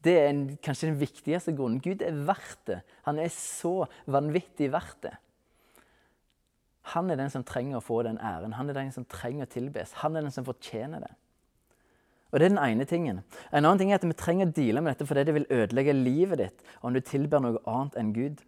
Det 0.03 0.15
er 0.15 0.29
en, 0.31 0.43
kanskje 0.63 0.87
den 0.87 0.99
viktigste 0.99 1.53
grunnen. 1.55 1.81
Gud 1.83 2.01
er 2.01 2.15
verdt 2.27 2.61
det. 2.67 2.79
Han 3.07 3.19
er 3.19 3.31
så 3.33 3.83
vanvittig 4.07 4.71
verdt 4.71 5.01
det. 5.03 5.15
Han 6.95 7.11
er 7.11 7.19
den 7.19 7.29
som 7.29 7.43
trenger 7.45 7.77
å 7.77 7.83
få 7.83 8.01
den 8.07 8.17
æren. 8.17 8.55
Han 8.55 8.71
er 8.71 8.79
den 8.79 8.93
som 8.95 9.05
trenger 9.05 9.45
å 9.45 9.51
tilbes. 9.51 9.93
Han 10.01 10.15
er 10.15 10.25
den 10.25 10.33
som 10.33 10.47
fortjener 10.47 11.03
det. 11.03 11.11
Og 12.31 12.39
Det 12.39 12.45
er 12.45 12.53
den 12.53 12.61
ene 12.61 12.85
tingen. 12.85 13.23
En 13.53 13.65
annen 13.65 13.79
ting 13.79 13.91
er 13.91 13.97
at 13.97 14.05
Vi 14.05 14.13
trenger 14.13 14.47
å 14.47 14.53
deale 14.53 14.81
med 14.81 14.93
dette 14.93 15.07
fordi 15.09 15.25
det 15.25 15.33
vil 15.33 15.49
ødelegge 15.49 15.93
livet 15.97 16.37
ditt 16.37 16.63
om 16.81 16.93
du 16.93 17.01
tilber 17.01 17.41
noe 17.41 17.61
annet 17.65 17.97
enn 17.97 18.13
Gud. 18.13 18.43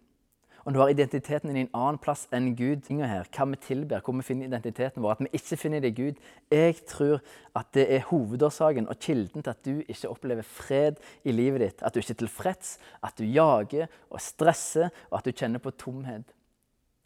Om 0.64 0.72
du 0.72 0.78
har 0.78 0.92
identiteten 0.92 1.48
din 1.48 1.56
i 1.56 1.62
en 1.64 1.72
annen 1.74 1.98
plass 1.98 2.28
enn 2.30 2.52
Gud, 2.54 2.86
her, 2.86 3.26
hva 3.34 3.46
vi 3.50 3.58
tilber, 3.58 3.98
hvor 3.98 4.14
vi 4.14 4.22
finner 4.22 4.46
identiteten 4.46 5.02
vår, 5.02 5.16
at 5.16 5.24
vi 5.24 5.30
ikke 5.34 5.58
finner 5.58 5.82
det 5.82 5.90
i 5.90 5.96
Gud 5.96 6.20
Jeg 6.52 6.76
tror 6.86 7.18
at 7.58 7.72
det 7.74 7.88
er 7.90 8.06
hovedårsaken 8.06 8.86
og 8.86 9.00
kilden 9.02 9.42
til 9.42 9.50
at 9.50 9.64
du 9.64 9.82
ikke 9.82 10.12
opplever 10.12 10.46
fred 10.46 11.02
i 11.24 11.34
livet 11.34 11.60
ditt. 11.60 11.82
At 11.82 11.94
du 11.94 11.98
ikke 11.98 12.14
er 12.14 12.22
tilfreds, 12.22 12.78
at 13.02 13.18
du 13.18 13.24
jager 13.24 13.90
og 14.10 14.20
stresser, 14.22 14.94
og 15.10 15.18
at 15.18 15.26
du 15.26 15.32
kjenner 15.32 15.58
på 15.58 15.74
tomhet. 15.74 16.30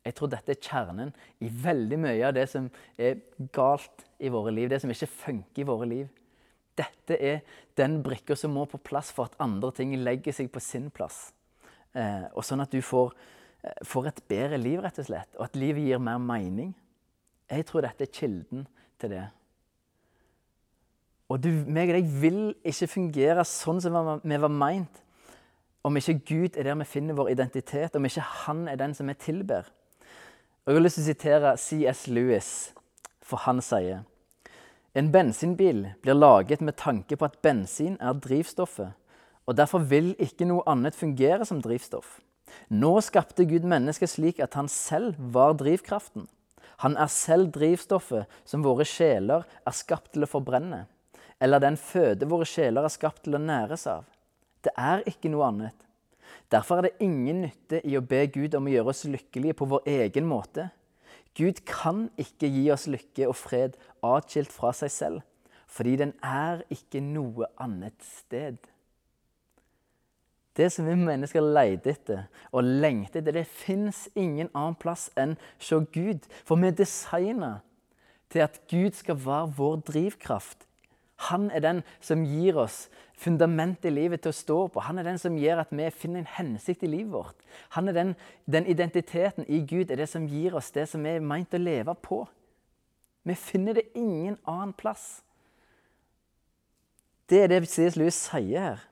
Jeg 0.05 0.15
tror 0.15 0.31
dette 0.31 0.53
er 0.53 0.61
kjernen 0.61 1.15
i 1.41 1.49
veldig 1.49 1.99
mye 1.99 2.29
av 2.29 2.37
det 2.37 2.45
som 2.53 2.69
er 2.99 3.25
galt 3.57 4.05
i 4.21 4.29
våre 4.31 4.53
liv, 4.53 4.69
det 4.69 4.83
som 4.85 4.93
ikke 4.93 5.09
funker 5.25 5.65
i 5.65 5.67
våre 5.67 5.89
liv. 5.89 6.07
Dette 6.77 7.17
er 7.17 7.41
den 7.79 8.01
brikka 8.05 8.37
som 8.37 8.53
må 8.57 8.67
på 8.71 8.81
plass 8.85 9.13
for 9.15 9.31
at 9.31 9.39
andre 9.43 9.73
ting 9.77 9.95
legger 10.01 10.35
seg 10.37 10.51
på 10.53 10.61
sin 10.61 10.91
plass. 10.95 11.31
Eh, 11.97 12.29
og 12.35 12.45
sånn 12.45 12.65
at 12.65 12.73
du 12.73 12.83
får 12.85 13.15
får 13.85 14.11
et 14.11 14.21
bedre 14.29 14.59
liv, 14.61 14.81
rett 14.83 14.99
og 15.01 15.09
slett, 15.09 15.33
og 15.39 15.49
at 15.49 15.57
livet 15.59 15.87
gir 15.87 16.03
mer 16.03 16.21
mening. 16.23 16.75
Jeg 17.51 17.67
tror 17.69 17.87
dette 17.87 18.07
er 18.07 18.13
kilden 18.13 18.67
til 19.01 19.13
det. 19.13 19.25
Og 21.31 21.41
du, 21.43 21.51
meg 21.67 21.91
og 21.91 21.99
deg 21.99 22.13
vil 22.23 22.41
ikke 22.67 22.91
fungere 22.91 23.45
sånn 23.49 23.81
som 23.83 23.97
vi 24.23 24.39
var 24.39 24.53
meint 24.53 25.03
om 25.87 25.99
ikke 25.99 26.19
Gud 26.27 26.57
er 26.59 26.67
der 26.67 26.79
vi 26.81 26.87
finner 26.91 27.15
vår 27.15 27.31
identitet, 27.31 27.95
om 27.95 28.07
ikke 28.07 28.25
Han 28.47 28.67
er 28.69 28.79
den 28.79 28.95
som 28.95 29.07
vi 29.07 29.15
tilber. 29.15 29.69
Og 30.65 30.73
Jeg 30.73 30.75
har 30.75 30.83
lyst 30.83 30.99
til 30.99 31.05
å 31.05 31.07
sitere 31.07 31.57
C.S. 31.63 32.07
Lewis, 32.11 32.49
for 33.23 33.39
han 33.47 33.63
sier 33.63 34.03
En 34.97 35.11
bensinbil 35.13 35.83
blir 36.01 36.17
laget 36.17 36.63
med 36.65 36.79
tanke 36.81 37.19
på 37.21 37.27
at 37.27 37.43
bensin 37.45 37.99
er 38.01 38.17
drivstoffet, 38.17 38.95
og 39.45 39.57
derfor 39.59 39.85
vil 39.85 40.15
ikke 40.17 40.47
noe 40.49 40.65
annet 40.65 40.97
fungere 40.97 41.45
som 41.45 41.61
drivstoff. 41.61 42.15
Nå 42.73 42.95
skapte 43.05 43.45
Gud 43.45 43.67
mennesket 43.69 44.15
slik 44.15 44.41
at 44.41 44.57
han 44.57 44.71
selv 44.73 45.19
var 45.35 45.53
drivkraften. 45.61 46.25
Han 46.81 46.97
er 46.97 47.13
selv 47.13 47.51
drivstoffet 47.53 48.25
som 48.49 48.65
våre 48.65 48.87
sjeler 48.89 49.45
er 49.45 49.77
skapt 49.77 50.15
til 50.15 50.25
å 50.25 50.31
forbrenne, 50.31 50.87
eller 51.45 51.61
den 51.61 51.77
føde 51.77 52.29
våre 52.31 52.49
sjeler 52.49 52.89
er 52.89 52.97
skapt 52.97 53.27
til 53.27 53.37
å 53.37 53.43
næres 53.43 53.85
av. 53.93 54.09
Det 54.65 54.73
er 54.81 55.05
ikke 55.05 55.29
noe 55.29 55.51
annet. 55.51 55.77
Derfor 56.49 56.81
er 56.81 56.89
det 56.89 57.05
ingen 57.05 57.45
nytte 57.45 57.83
i 57.85 57.99
å 57.99 58.05
be 58.05 58.25
Gud 58.33 58.57
om 58.57 58.65
å 58.65 58.73
gjøre 58.73 58.97
oss 58.97 59.05
lykkelige 59.13 59.61
på 59.61 59.69
vår 59.77 59.93
egen 59.99 60.25
måte. 60.31 60.71
Gud 61.37 61.61
kan 61.69 62.07
ikke 62.17 62.49
gi 62.49 62.69
oss 62.73 62.87
lykke 62.89 63.29
og 63.29 63.37
fred 63.37 63.77
atskilt 64.05 64.53
fra 64.53 64.73
seg 64.77 64.93
selv, 64.93 65.21
fordi 65.69 65.97
den 66.01 66.15
er 66.25 66.63
ikke 66.73 67.03
noe 67.05 67.49
annet 67.61 67.99
sted. 68.05 68.57
Det 70.57 70.71
som 70.73 70.87
vi 70.89 70.95
mennesker 70.97 71.45
leter 71.45 71.93
etter 71.93 72.23
og 72.49 72.65
lengter 72.65 73.21
etter, 73.21 73.35
det 73.37 73.45
fins 73.51 74.07
ingen 74.17 74.49
annen 74.55 74.79
plass 74.81 75.11
enn 75.21 75.35
hos 75.61 75.91
Gud. 75.93 76.25
For 76.49 76.57
vi 76.57 76.71
er 76.71 76.79
designa 76.79 77.59
til 78.33 78.45
at 78.47 78.57
Gud 78.71 78.97
skal 78.97 79.21
være 79.21 79.53
vår 79.59 79.83
drivkraft. 79.91 80.65
Han 81.17 81.49
er 81.51 81.63
den 81.65 81.83
som 82.05 82.25
gir 82.29 82.59
oss 82.61 82.87
fundamentet 83.17 83.89
i 83.89 83.95
livet 83.95 84.21
til 84.23 84.35
å 84.35 84.37
stå 84.37 84.57
på. 84.73 84.83
Han 84.85 85.01
er 85.01 85.07
den 85.09 85.21
som 85.21 85.39
gjør 85.41 85.63
at 85.63 85.73
vi 85.73 85.89
finner 85.95 86.23
en 86.23 86.35
hensikt 86.37 86.85
i 86.85 86.91
livet 86.93 87.13
vårt. 87.15 87.39
Han 87.73 87.89
er 87.89 87.97
den, 87.97 88.15
den 88.45 88.69
identiteten 88.69 89.49
i 89.49 89.63
Gud 89.65 89.91
er 89.91 90.03
det 90.03 90.11
som 90.13 90.29
gir 90.29 90.57
oss 90.59 90.69
det 90.75 90.85
som 90.91 91.05
vi 91.05 91.15
er 91.17 91.25
meint 91.25 91.57
å 91.57 91.63
leve 91.63 91.97
på. 92.05 92.27
Vi 93.27 93.35
finner 93.35 93.79
det 93.79 93.89
ingen 93.97 94.37
annen 94.45 94.77
plass. 94.77 95.25
Det 97.27 97.41
er 97.43 97.51
det 97.51 97.65
C.S. 97.67 97.97
Lewis 97.99 98.21
sier 98.29 98.61
her. 98.61 98.85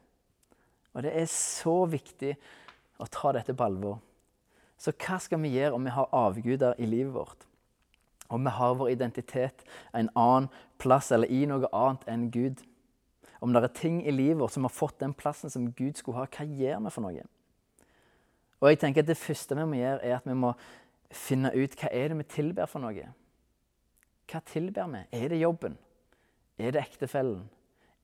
Og 0.94 1.04
det 1.04 1.12
er 1.14 1.28
så 1.30 1.84
viktig 1.90 2.32
å 3.02 3.06
ta 3.10 3.34
dette 3.36 3.54
på 3.54 3.66
alvor. 3.66 4.00
Så 4.80 4.94
hva 4.96 5.20
skal 5.22 5.42
vi 5.42 5.54
gjøre 5.54 5.76
om 5.76 5.84
vi 5.86 5.92
har 5.94 6.10
avguder 6.14 6.78
i 6.82 6.88
livet 6.88 7.14
vårt? 7.14 7.44
Om 8.34 8.46
vi 8.46 8.52
har 8.56 8.74
vår 8.74 8.90
identitet 8.90 9.62
en 9.94 10.10
annen 10.18 10.48
plass 10.82 11.12
eller 11.14 11.30
i 11.30 11.44
noe 11.46 11.70
annet 11.70 12.08
enn 12.10 12.30
Gud? 12.34 12.62
Om 13.44 13.52
det 13.54 13.62
er 13.62 13.74
ting 13.76 14.00
i 14.02 14.14
livet 14.14 14.40
vårt 14.40 14.54
som 14.56 14.66
har 14.66 14.74
fått 14.74 14.98
den 15.02 15.14
plassen 15.14 15.52
som 15.52 15.70
Gud 15.76 16.00
skulle 16.00 16.18
ha, 16.18 16.26
hva 16.26 16.46
gjør 16.48 16.82
vi 16.82 16.92
for 16.94 17.06
noe? 17.06 17.26
Og 18.64 18.70
jeg 18.70 18.80
tenker 18.80 19.04
at 19.04 19.10
Det 19.10 19.20
første 19.20 19.56
vi 19.58 19.66
må 19.68 19.78
gjøre, 19.78 20.02
er 20.02 20.16
at 20.16 20.26
vi 20.26 20.34
må 20.34 20.54
finne 21.14 21.52
ut 21.54 21.76
hva 21.78 21.90
er 21.92 22.10
det 22.10 22.18
vi 22.18 22.28
tilber 22.34 22.70
for 22.70 22.82
noe. 22.82 23.10
Hva 24.30 24.40
tilber 24.48 24.88
vi? 24.90 25.02
Er 25.12 25.28
det 25.28 25.42
jobben? 25.42 25.76
Er 26.58 26.74
det 26.74 26.82
ektefellen? 26.82 27.44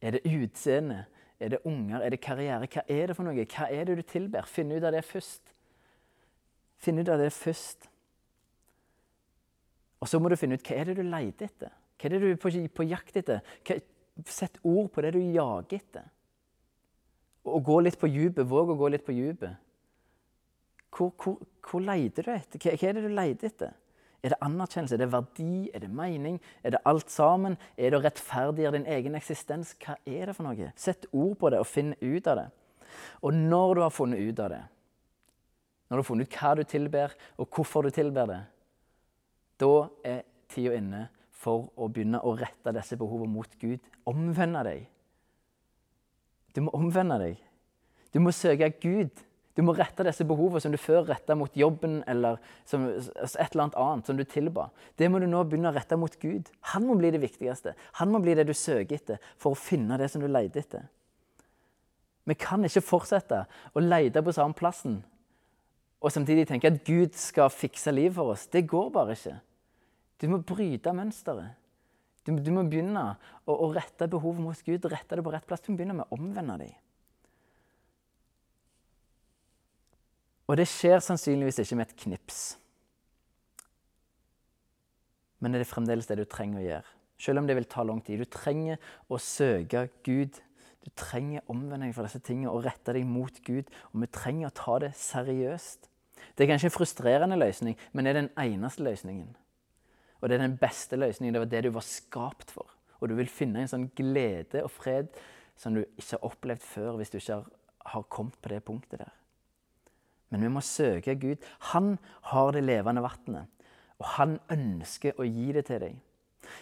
Er 0.01 0.15
det 0.17 0.23
utseendet? 0.25 1.07
Er 1.41 1.49
det 1.49 1.65
unger? 1.65 2.01
Er 2.05 2.11
det 2.11 2.21
karriere? 2.21 2.69
Hva 2.69 2.85
er 2.87 3.09
det 3.09 3.17
for 3.17 3.27
noe? 3.27 3.47
Hva 3.47 3.71
er 3.73 3.89
det 3.89 3.97
du 3.97 4.03
tilber? 4.07 4.47
Finn 4.47 4.71
ut 4.73 4.85
av 4.85 4.93
det 4.93 5.03
først. 5.09 5.55
Finn 6.79 7.01
ut 7.01 7.09
av 7.09 7.19
det 7.19 7.33
først. 7.33 7.90
Og 10.01 10.09
så 10.09 10.21
må 10.21 10.31
du 10.31 10.39
finne 10.41 10.57
ut 10.57 10.67
hva 10.67 10.79
er 10.81 10.91
det 10.91 11.01
du 11.01 11.05
leter 11.05 11.51
etter. 11.51 11.73
Hva 12.01 12.09
er 12.09 12.15
det 12.15 12.21
du 12.23 12.29
er 12.31 12.39
på, 12.41 12.53
på 12.77 12.87
jakt 12.89 13.19
etter? 13.21 13.43
Hva, 13.67 13.77
sett 14.29 14.59
ord 14.67 14.89
på 14.93 15.05
det 15.05 15.15
du 15.17 15.21
jager 15.21 15.77
etter. 15.77 16.09
Og 17.49 17.63
gå 17.65 17.81
litt 17.85 17.99
på 18.01 18.09
dypet. 18.11 18.47
Våg 18.49 18.73
å 18.73 18.79
gå 18.81 18.89
litt 18.93 19.05
på 19.07 19.17
dypet. 19.17 19.61
Hvor, 20.91 21.13
hvor, 21.21 21.39
hvor 21.65 21.85
leter 21.85 22.27
du 22.27 22.33
etter? 22.35 22.61
Hva, 22.61 22.75
hva 22.75 22.89
er 22.89 22.97
det 22.97 23.05
du 23.05 23.15
leter 23.15 23.53
etter? 23.53 23.77
Er 24.21 24.35
det 24.35 24.41
anerkjennelse? 24.45 24.97
Er 24.97 25.01
det 25.01 25.13
verdi? 25.15 25.71
Er 25.73 25.85
det 25.85 25.91
mening? 25.97 26.41
Er 26.65 26.75
det 26.75 26.83
alt 26.89 27.13
sammen? 27.13 27.57
Er 27.77 27.93
det 27.93 28.01
å 28.01 28.05
rettferdiggjøre 28.05 28.77
din 28.77 28.91
egen 28.97 29.17
eksistens? 29.17 29.73
Hva 29.81 29.97
er 30.05 30.29
det 30.29 30.37
for 30.37 30.49
noe? 30.49 30.73
Sett 30.77 31.09
ord 31.13 31.39
på 31.41 31.53
det 31.53 31.63
og 31.63 31.69
finn 31.69 31.95
ut 32.03 32.29
av 32.29 32.43
det. 32.43 32.49
Og 33.25 33.37
når 33.37 33.79
du 33.79 33.83
har 33.85 33.95
funnet 33.95 34.21
ut 34.21 34.43
av 34.45 34.53
det, 34.53 34.61
når 35.89 35.97
du 35.97 36.03
har 36.03 36.09
funnet 36.09 36.29
ut 36.29 36.37
hva 36.41 36.53
du 36.59 36.65
tilber, 36.69 37.15
og 37.41 37.49
hvorfor 37.55 37.87
du 37.87 37.95
tilber 37.95 38.29
det, 38.29 38.41
da 39.61 39.75
er 40.07 40.23
tida 40.51 40.77
inne 40.79 41.07
for 41.41 41.71
å 41.77 41.89
begynne 41.89 42.21
å 42.25 42.35
rette 42.37 42.73
disse 42.77 42.99
behovene 43.01 43.33
mot 43.33 43.57
Gud. 43.61 43.81
Omvende 44.09 44.65
deg. 44.67 44.87
Du 46.55 46.63
må 46.67 46.73
omvende 46.77 47.19
deg. 47.23 47.41
Du 48.13 48.19
må 48.21 48.33
søke 48.35 48.73
Gud. 48.83 49.13
Du 49.57 49.63
må 49.67 49.75
rette 49.77 50.05
disse 50.07 50.25
behovene 50.27 50.63
som 50.63 50.73
du 50.73 50.79
før 50.81 51.05
retta 51.09 51.35
mot 51.37 51.57
jobben 51.59 52.01
eller 52.09 52.39
som, 52.69 52.87
et 52.87 53.37
eller 53.51 53.65
annet 53.67 53.79
annet 53.83 54.09
som 54.09 54.19
du 54.19 54.25
tilba. 54.25 54.69
Det 54.97 55.11
må 55.11 55.21
du 55.21 55.27
nå 55.31 55.43
begynne 55.45 55.73
å 55.73 55.77
rette 55.77 55.99
mot 56.01 56.15
Gud. 56.23 56.49
Han 56.73 56.87
må 56.89 56.97
bli 57.01 57.11
det 57.15 57.23
viktigste. 57.23 57.75
Han 58.01 58.13
må 58.13 58.23
bli 58.25 58.37
det 58.39 58.47
du 58.49 58.55
søker 58.57 58.97
etter 58.97 59.21
for 59.37 59.53
å 59.53 59.59
finne 59.59 59.99
det 60.01 60.11
som 60.13 60.23
du 60.23 60.29
leter 60.31 60.63
etter. 60.63 60.89
Vi 62.29 62.37
kan 62.39 62.65
ikke 62.65 62.85
fortsette 62.85 63.45
å 63.75 63.83
lete 63.83 64.23
på 64.23 64.35
samme 64.37 64.55
plassen 64.55 65.01
og 66.01 66.13
samtidig 66.15 66.47
tenke 66.49 66.71
at 66.71 66.81
Gud 66.87 67.17
skal 67.19 67.51
fikse 67.53 67.93
livet 67.93 68.17
for 68.17 68.33
oss. 68.33 68.47
Det 68.49 68.69
går 68.69 68.89
bare 68.95 69.17
ikke. 69.17 69.35
Du 70.21 70.29
må 70.29 70.41
bryte 70.45 70.93
mønsteret. 70.95 71.57
Du, 72.27 72.35
du, 72.37 72.51
må 72.53 72.67
begynne 72.69 73.03
å, 73.49 73.55
å 73.55 73.71
rette 73.73 74.09
behovet 74.11 74.45
mot 74.45 74.63
Gud, 74.67 74.85
rette 74.93 75.17
det 75.17 75.25
på 75.25 75.33
rett 75.33 75.47
plass. 75.49 75.63
Du 75.65 75.73
må 75.73 75.81
begynne 75.81 75.97
med 75.97 76.11
å 76.11 76.19
omvende 76.19 76.59
deg. 76.61 76.75
Og 80.51 80.59
det 80.59 80.67
skjer 80.69 81.01
sannsynligvis 81.05 81.63
ikke 81.63 81.79
med 81.79 81.89
et 81.89 82.01
knips. 82.05 82.41
Men 85.41 85.55
det 85.55 85.63
er 85.63 85.71
fremdeles 85.71 86.11
det 86.11 86.19
du 86.21 86.27
trenger 86.29 86.61
å 86.61 86.67
gjøre. 86.67 86.97
Selv 87.21 87.41
om 87.41 87.49
det 87.49 87.57
vil 87.57 87.69
ta 87.71 87.85
lang 87.87 88.01
tid. 88.05 88.21
Du 88.21 88.29
trenger 88.29 88.81
å 89.09 89.19
søke 89.21 89.87
Gud. 90.05 90.37
Du 90.81 90.91
trenger 90.97 91.45
omvending 91.53 91.93
for 91.97 92.05
disse 92.05 92.21
tingene 92.25 92.53
og 92.53 92.65
rette 92.67 92.93
deg 92.97 93.09
mot 93.09 93.41
Gud. 93.47 93.71
Og 93.93 94.03
vi 94.05 94.11
trenger 94.13 94.51
å 94.51 94.57
ta 94.57 94.79
det 94.85 94.93
seriøst. 94.99 95.89
Det 96.37 96.45
er 96.45 96.51
kanskje 96.51 96.69
en 96.69 96.75
frustrerende 96.75 97.39
løsning, 97.41 97.79
men 97.93 98.05
det 98.05 98.13
er 98.13 98.19
den 98.19 98.35
eneste 98.41 98.85
løsningen. 98.85 99.31
Og 100.21 100.29
det 100.29 100.37
er 100.37 100.45
den 100.45 100.59
beste 100.61 100.99
løsningen. 101.01 101.35
Det 101.35 101.43
var 101.43 101.53
det 101.53 101.63
du 101.65 101.71
var 101.75 101.87
skapt 101.87 102.53
for. 102.53 102.69
Og 103.01 103.09
du 103.09 103.17
vil 103.17 103.31
finne 103.33 103.63
en 103.63 103.71
sånn 103.71 103.89
glede 103.97 104.65
og 104.65 104.73
fred 104.73 105.09
som 105.61 105.77
du 105.77 105.83
ikke 105.85 106.17
har 106.17 106.29
opplevd 106.29 106.65
før 106.65 106.99
hvis 106.99 107.13
du 107.13 107.19
ikke 107.19 107.39
har, 107.39 107.49
har 107.95 108.07
kommet 108.13 108.37
på 108.41 108.53
det 108.53 108.61
punktet 108.65 109.03
der. 109.03 109.15
Men 110.31 110.45
vi 110.47 110.53
må 110.53 110.63
søke 110.65 111.17
Gud. 111.19 111.43
Han 111.73 111.97
har 112.31 112.53
det 112.55 112.63
levende 112.65 113.03
vannet, 113.03 113.49
og 113.99 114.07
han 114.17 114.37
ønsker 114.53 115.19
å 115.19 115.27
gi 115.27 115.51
det 115.57 115.67
til 115.69 115.83
deg. 115.83 115.97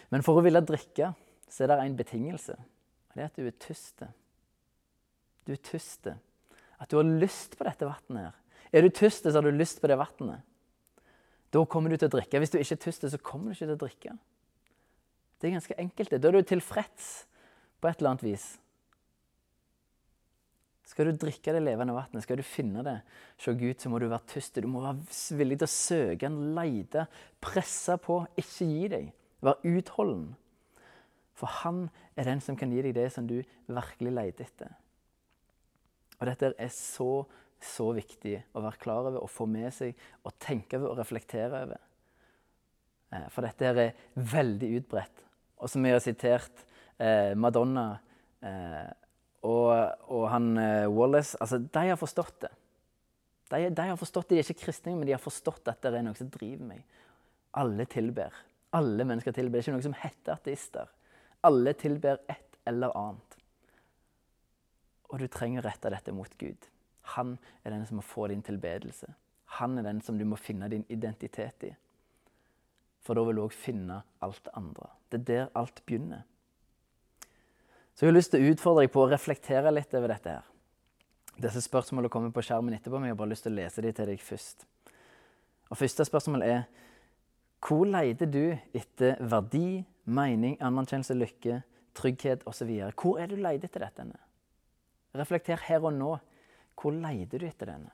Men 0.09 0.25
for 0.25 0.39
å 0.39 0.43
ville 0.45 0.63
drikke 0.65 1.13
så 1.49 1.65
er 1.65 1.71
det 1.71 1.79
en 1.83 1.97
betingelse. 1.97 2.55
Det 3.13 3.21
er 3.21 3.29
at 3.29 3.37
du 3.37 3.47
er 3.47 3.55
tyst. 3.61 4.03
Du 5.45 5.53
er 5.53 5.61
tyst. 5.65 6.09
At 6.79 6.91
du 6.91 6.99
har 6.99 7.07
lyst 7.07 7.57
på 7.57 7.65
dette 7.67 7.87
vannet 7.87 8.29
her. 8.29 8.35
Er 8.69 8.85
du 8.85 8.93
tyst, 8.93 9.25
så 9.25 9.33
har 9.33 9.45
du 9.45 9.55
lyst 9.55 9.81
på 9.81 9.89
det 9.89 9.97
vannet. 9.97 10.45
Da 11.49 11.65
kommer 11.65 11.89
du 11.89 11.97
til 11.97 12.09
å 12.09 12.13
drikke. 12.13 12.41
Hvis 12.41 12.53
du 12.53 12.59
ikke 12.59 12.77
er 12.77 12.83
tyst, 12.85 13.05
så 13.09 13.21
kommer 13.21 13.49
du 13.49 13.57
ikke 13.57 13.67
til 13.67 13.77
å 13.77 13.83
drikke. 13.83 14.15
Det 15.39 15.47
er 15.47 15.55
ganske 15.55 15.77
enkelt. 15.81 16.17
Da 16.17 16.29
er 16.29 16.37
du 16.37 16.49
tilfreds 16.51 17.11
på 17.79 17.89
et 17.89 18.01
eller 18.01 18.13
annet 18.13 18.27
vis. 18.27 18.49
Skal 20.89 21.11
du 21.11 21.19
drikke 21.21 21.53
det 21.53 21.61
levende 21.61 21.93
vannet, 21.93 22.23
skal 22.25 22.39
du 22.39 22.43
finne 22.43 22.81
det 22.83 22.95
se 23.37 23.53
Gud, 23.53 23.77
så 23.77 23.91
må 23.91 23.99
du 24.01 24.07
være 24.09 24.25
tyst. 24.31 24.57
Du 24.57 24.67
må 24.67 24.81
være 24.81 25.37
villig 25.37 25.59
til 25.61 25.67
å 25.67 25.73
søke 25.73 26.31
lete, 26.57 27.05
presse 27.45 27.97
på, 28.01 28.23
ikke 28.41 28.67
gi 28.67 28.87
deg. 28.95 29.11
Vær 29.45 29.61
utholden. 29.69 30.31
For 31.37 31.59
han 31.61 31.85
er 32.19 32.27
den 32.27 32.41
som 32.43 32.57
kan 32.59 32.73
gi 32.73 32.81
deg 32.83 32.97
det 32.97 33.05
som 33.13 33.29
du 33.29 33.37
virkelig 33.69 34.15
leter 34.17 34.49
etter. 34.49 34.73
Og 36.19 36.27
dette 36.27 36.51
er 36.57 36.73
så 36.73 37.23
så 37.65 37.89
viktig 37.95 38.35
å 38.55 38.63
være 38.63 38.81
klar 38.81 39.09
over 39.09 39.23
og 39.23 39.31
få 39.31 39.47
med 39.49 39.71
seg 39.75 39.97
og 40.23 40.35
tenke 40.41 40.79
over 40.79 40.93
og 40.93 41.01
reflektere 41.01 41.63
over. 41.65 41.81
Eh, 43.13 43.27
for 43.33 43.45
dette 43.45 43.67
her 43.67 43.81
er 43.83 44.05
veldig 44.15 44.71
utbredt. 44.79 45.25
Og 45.59 45.71
som 45.71 45.85
jeg 45.85 45.97
har 45.97 46.03
sitert 46.03 46.63
eh, 46.97 47.35
Madonna 47.35 47.89
eh, 48.45 48.87
og, 49.47 49.71
og, 50.11 50.25
han 50.33 50.51
eh, 50.59 50.87
Wallace 50.91 51.37
altså, 51.39 51.61
De 51.63 51.85
har 51.91 51.99
forstått 51.99 52.41
det. 52.43 52.51
De, 53.49 53.61
de, 53.71 53.87
har 53.87 53.97
forstått 53.99 54.29
det, 54.29 54.35
De 54.35 54.43
er 54.43 54.47
ikke 54.51 54.65
kristne, 54.65 54.95
men 54.95 55.07
de 55.07 55.15
har 55.15 55.23
forstått 55.23 55.71
at 55.71 55.81
det 55.83 55.95
er 55.95 56.05
noe 56.05 56.17
som 56.17 56.29
driver 56.31 56.71
meg. 56.73 56.83
Alle 57.59 57.87
tilber. 57.89 58.35
Alle 58.77 59.07
mennesker 59.07 59.33
tilber. 59.33 59.57
Det 59.57 59.63
er 59.63 59.69
ikke 59.69 59.79
noe 59.79 59.87
som 59.87 59.97
heter 59.97 60.35
ateister. 60.35 60.91
Alle 61.47 61.73
tilber 61.79 62.19
et 62.29 62.59
eller 62.69 62.93
annet. 62.99 63.37
Og 65.09 65.23
du 65.23 65.25
trenger 65.31 65.63
å 65.63 65.69
rette 65.69 65.89
dette 65.89 66.13
mot 66.13 66.35
Gud. 66.37 66.67
Han 67.15 67.37
er 67.63 67.73
den 67.73 67.85
som 67.87 67.99
må 67.99 68.05
få 68.05 68.27
din 68.31 68.43
tilbedelse. 68.45 69.13
Han 69.59 69.77
er 69.77 69.87
den 69.87 70.01
som 70.05 70.17
du 70.17 70.25
må 70.29 70.37
finne 70.37 70.69
din 70.69 70.85
identitet 70.89 71.65
i. 71.65 71.71
For 73.01 73.17
da 73.17 73.23
vil 73.25 73.39
du 73.39 73.45
òg 73.45 73.55
finne 73.55 74.01
alt 74.21 74.43
det 74.45 74.53
andre. 74.59 74.91
Det 75.09 75.21
er 75.21 75.27
der 75.29 75.51
alt 75.57 75.81
begynner. 75.85 76.25
Så 77.95 78.05
jeg 78.05 78.11
har 78.11 78.17
lyst 78.17 78.31
til 78.31 78.43
å 78.45 78.51
utfordre 78.53 78.85
deg 78.85 78.93
på 78.93 79.01
å 79.03 79.09
reflektere 79.11 79.71
litt 79.73 79.93
over 79.97 80.13
dette. 80.13 80.29
her. 80.29 80.45
Disse 81.39 81.61
spørsmålene 81.63 82.11
kommer 82.11 82.31
på 82.35 82.43
skjermen 82.43 82.75
etterpå, 82.75 82.99
men 82.99 83.09
jeg 83.09 83.15
har 83.15 83.21
bare 83.21 83.31
lyst 83.31 83.45
til 83.47 83.53
å 83.53 83.59
lese 83.61 83.81
dem 83.81 83.95
til 83.95 84.07
deg 84.11 84.21
først. 84.21 84.65
Og 85.69 85.77
Første 85.77 86.05
spørsmål 86.05 86.43
er 86.43 86.63
hvor 87.67 87.83
leter 87.85 88.25
du 88.31 88.57
etter 88.73 89.17
verdi, 89.19 89.83
mening, 90.05 90.55
anerkjennelse, 90.63 91.13
lykke, 91.13 91.61
trygghet 91.95 92.45
osv.? 92.47 92.71
Hvor 92.95 93.19
er 93.19 93.27
du 93.27 93.35
leter 93.35 93.67
etter 93.67 93.83
dette? 93.83 94.05
Reflekter 95.15 95.59
her 95.67 95.83
og 95.83 95.93
nå. 95.93 96.13
Hvor 96.79 96.95
leter 96.95 97.41
du 97.41 97.45
etter 97.47 97.73
denne? 97.73 97.91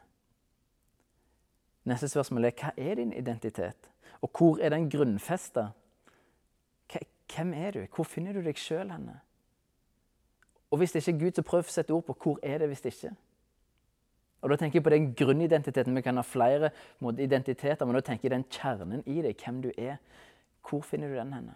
Neste 1.85 2.09
spørsmål 2.09 2.49
er 2.49 2.55
hva 2.57 2.71
er 2.77 2.97
din 2.97 3.13
identitet? 3.13 3.89
Og 4.21 4.29
hvor 4.37 4.61
er 4.61 4.73
den 4.73 4.89
grunnfesta? 4.89 5.69
Hvem 7.35 7.53
er 7.53 7.71
du? 7.71 7.85
Hvor 7.95 8.05
finner 8.05 8.33
du 8.33 8.41
deg 8.45 8.57
sjøl 8.57 8.91
henne? 8.93 9.19
Og 10.71 10.77
hvis 10.77 10.91
det 10.91 11.01
ikke 11.01 11.15
er 11.15 11.19
Gud, 11.19 11.37
så 11.37 11.43
prøv 11.45 11.63
å 11.65 11.73
sette 11.73 11.93
ord 11.93 12.05
på 12.07 12.15
hvor 12.21 12.39
er 12.43 12.61
det 12.61 12.69
hvis 12.69 12.81
det 12.81 12.93
ikke 12.93 13.15
Og 14.41 14.49
Da 14.49 14.55
tenker 14.55 14.77
jeg 14.77 14.83
på 14.83 14.89
den 14.93 15.13
grunnidentiteten. 15.15 15.95
Vi 15.95 16.01
kan 16.01 16.17
ha 16.17 16.21
flere 16.21 16.69
identiteter, 17.01 17.85
men 17.85 17.95
da 17.95 18.01
tenker 18.01 18.29
jeg 18.29 18.31
den 18.31 18.49
kjernen 18.49 19.03
i 19.05 19.21
deg, 19.21 19.41
hvem 19.41 19.61
du 19.61 19.71
er. 19.77 19.97
Hvor 20.69 20.81
finner 20.81 21.09
du 21.09 21.15
den 21.15 21.33
henne? 21.33 21.55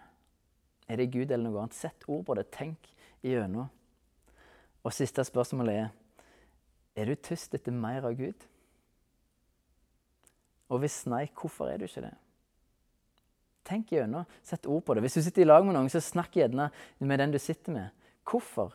Er 0.88 0.96
det 0.96 1.12
Gud 1.12 1.32
eller 1.32 1.50
noe 1.50 1.62
annet? 1.62 1.78
Sett 1.78 2.08
ord 2.08 2.26
på 2.26 2.34
det. 2.34 2.48
Tenk 2.52 2.90
igjennom. 3.22 3.70
Og 4.84 4.94
siste 4.94 5.24
spørsmål 5.24 5.70
er 5.70 5.90
er 7.00 7.10
du 7.10 7.16
tyst 7.16 7.54
etter 7.56 7.76
mer 7.76 8.06
av 8.08 8.18
Gud? 8.20 8.48
Og 10.70 10.84
hvis 10.84 11.02
nei, 11.10 11.26
hvorfor 11.34 11.72
er 11.72 11.80
du 11.80 11.88
ikke 11.88 12.04
det? 12.06 12.16
Tenk 13.70 13.92
gjennom, 13.94 14.26
sett 14.46 14.66
ord 14.70 14.84
på 14.86 14.96
det. 14.96 15.04
Hvis 15.06 15.20
du 15.20 15.24
sitter 15.26 15.44
i 15.44 15.48
lag 15.48 15.66
med 15.66 15.76
noen, 15.78 15.90
så 15.92 16.02
snakk 16.02 16.38
gjerne 16.40 16.70
med 17.02 17.22
den 17.22 17.34
du 17.34 17.40
sitter 17.42 17.76
med. 17.76 18.06
Hvorfor 18.26 18.74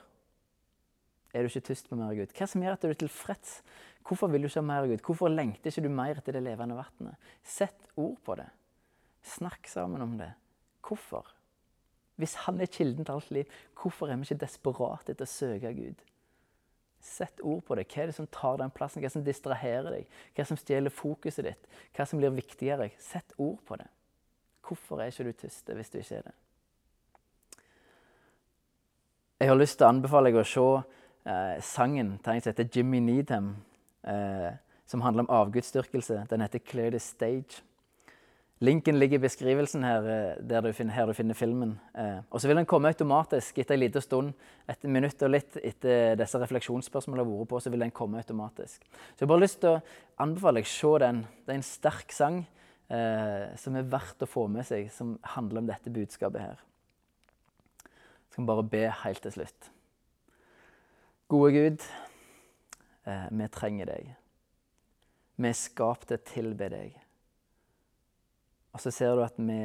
er 1.34 1.42
du 1.42 1.50
ikke 1.50 1.68
tyst 1.70 1.88
på 1.90 1.98
mer 1.98 2.12
av 2.12 2.18
Gud? 2.18 2.34
Hva 2.34 2.48
som 2.50 2.62
gjør 2.62 2.76
at 2.76 2.84
du 2.84 2.90
er 2.90 3.00
tilfreds? 3.00 3.56
Hvorfor 4.06 4.30
vil 4.30 4.44
du 4.44 4.50
ikke 4.50 4.62
ha 4.62 4.68
mer 4.68 4.84
av 4.84 4.90
Gud? 4.92 5.02
Hvorfor 5.06 5.32
lengter 5.32 5.72
ikke 5.72 5.86
du 5.86 5.90
mer 5.90 6.20
etter 6.20 6.36
det 6.36 6.44
levende 6.44 6.78
vannet? 6.78 7.30
Sett 7.42 7.88
ord 7.98 8.18
på 8.26 8.36
det. 8.38 8.50
Snakk 9.34 9.70
sammen 9.70 10.04
om 10.04 10.18
det. 10.20 10.30
Hvorfor? 10.84 11.30
Hvis 12.20 12.36
han 12.44 12.60
er 12.62 12.70
kilden 12.70 13.06
til 13.06 13.16
alt 13.16 13.30
liv, 13.34 13.54
hvorfor 13.80 14.10
er 14.10 14.18
vi 14.20 14.28
ikke 14.28 14.44
desperate 14.44 15.14
etter 15.14 15.26
å 15.26 15.30
søke 15.30 15.72
Gud? 15.74 16.02
Sett 17.04 17.42
ord 17.44 17.60
på 17.66 17.76
det. 17.76 17.84
Hva 17.92 18.02
er 18.02 18.08
det 18.08 18.16
som 18.16 18.28
tar 18.32 18.56
den 18.62 18.72
plassen? 18.72 19.02
Hva 19.02 19.06
er 19.06 19.12
det 19.12 19.18
som 19.18 19.26
distraherer 19.26 19.90
deg? 19.92 20.06
Hva 20.32 20.40
er 20.40 20.46
det 20.46 20.48
som 20.48 20.60
stjeler 20.60 20.94
fokuset 20.94 21.44
ditt? 21.44 21.66
Hva 21.92 22.00
er 22.00 22.06
det 22.06 22.12
som 22.14 22.22
blir 22.22 22.32
viktigere? 22.32 22.88
Sett 23.02 23.36
ord 23.36 23.58
på 23.68 23.76
det. 23.80 23.90
Hvorfor 24.64 25.02
er 25.02 25.12
ikke 25.12 25.28
du 25.28 25.36
tyst 25.44 25.68
hvis 25.68 25.92
du 25.92 25.98
ikke 26.00 26.22
er 26.22 26.30
det? 26.30 26.34
Jeg 29.42 29.50
har 29.50 29.60
lyst 29.60 29.76
til 29.76 29.84
å 29.84 29.92
anbefale 29.92 30.30
deg 30.30 30.40
å 30.40 30.46
se 30.48 30.66
eh, 31.28 31.60
sangen 31.60 32.14
som 32.24 32.38
heter 32.38 32.68
Jimmy 32.72 33.02
Needham, 33.04 33.50
eh, 34.08 34.54
som 34.88 35.04
handler 35.04 35.26
om 35.26 35.32
avgudsdyrkelse. 35.42 36.26
Den 36.30 36.40
heter 36.40 36.58
'Clear 36.58 36.90
the 36.90 37.02
Stage'. 37.02 37.60
Linken 38.62 38.98
ligger 38.98 39.18
i 39.18 39.24
beskrivelsen 39.24 39.82
her, 39.82 40.04
eh, 40.06 40.36
der 40.38 40.62
du 40.62 40.72
finner, 40.72 40.94
her 40.94 41.06
du 41.06 41.12
finner 41.12 41.34
filmen. 41.34 41.80
Eh, 41.98 42.20
og 42.30 42.40
så 42.40 42.48
vil 42.48 42.56
den 42.56 42.66
komme 42.66 42.88
automatisk 42.88 43.58
etter 43.58 43.74
en 43.74 43.80
liten 43.80 44.00
stund. 44.00 44.32
Et 44.68 44.84
minutt 44.84 45.22
og 45.22 45.32
litt 45.34 45.58
etter 45.58 46.14
disse 46.16 46.38
refleksjonsspørsmålene 46.38 47.24
har 47.24 47.32
vært 47.32 47.50
på, 47.50 47.60
så 47.60 47.70
vil 47.70 47.82
den 47.82 47.90
komme 47.90 48.22
automatisk. 48.22 48.86
Så 48.86 49.18
jeg 49.18 49.26
har 49.26 49.32
bare 49.34 49.42
lyst 49.42 49.60
til 49.60 49.74
å 49.74 49.82
anbefale 50.22 50.62
deg 50.62 50.70
å 50.70 50.74
se 50.74 50.92
den. 51.02 51.20
Det 51.44 51.52
er 51.52 51.58
en 51.58 51.66
sterk 51.66 52.14
sang 52.14 52.40
eh, 52.88 53.50
som 53.58 53.76
er 53.76 53.90
verdt 53.90 54.22
å 54.22 54.30
få 54.30 54.46
med 54.46 54.66
seg, 54.70 54.90
som 54.94 55.18
handler 55.34 55.64
om 55.64 55.70
dette 55.74 55.90
budskapet 55.90 56.46
her. 56.46 56.64
Jeg 57.82 58.36
skal 58.38 58.50
bare 58.50 58.66
be 58.70 58.86
helt 59.02 59.22
til 59.26 59.34
slutt. 59.34 59.70
Gode 61.28 61.52
Gud, 61.52 61.88
eh, 63.06 63.30
vi 63.30 63.48
trenger 63.48 63.90
deg. 63.90 64.14
Vi 65.36 65.50
er 65.50 65.58
skapt 65.58 66.08
til 66.08 66.20
å 66.20 66.28
tilbe 66.30 66.70
deg. 66.70 67.03
Og 68.74 68.82
så 68.82 68.90
ser 68.90 69.14
du 69.14 69.22
at 69.24 69.38
vi, 69.38 69.60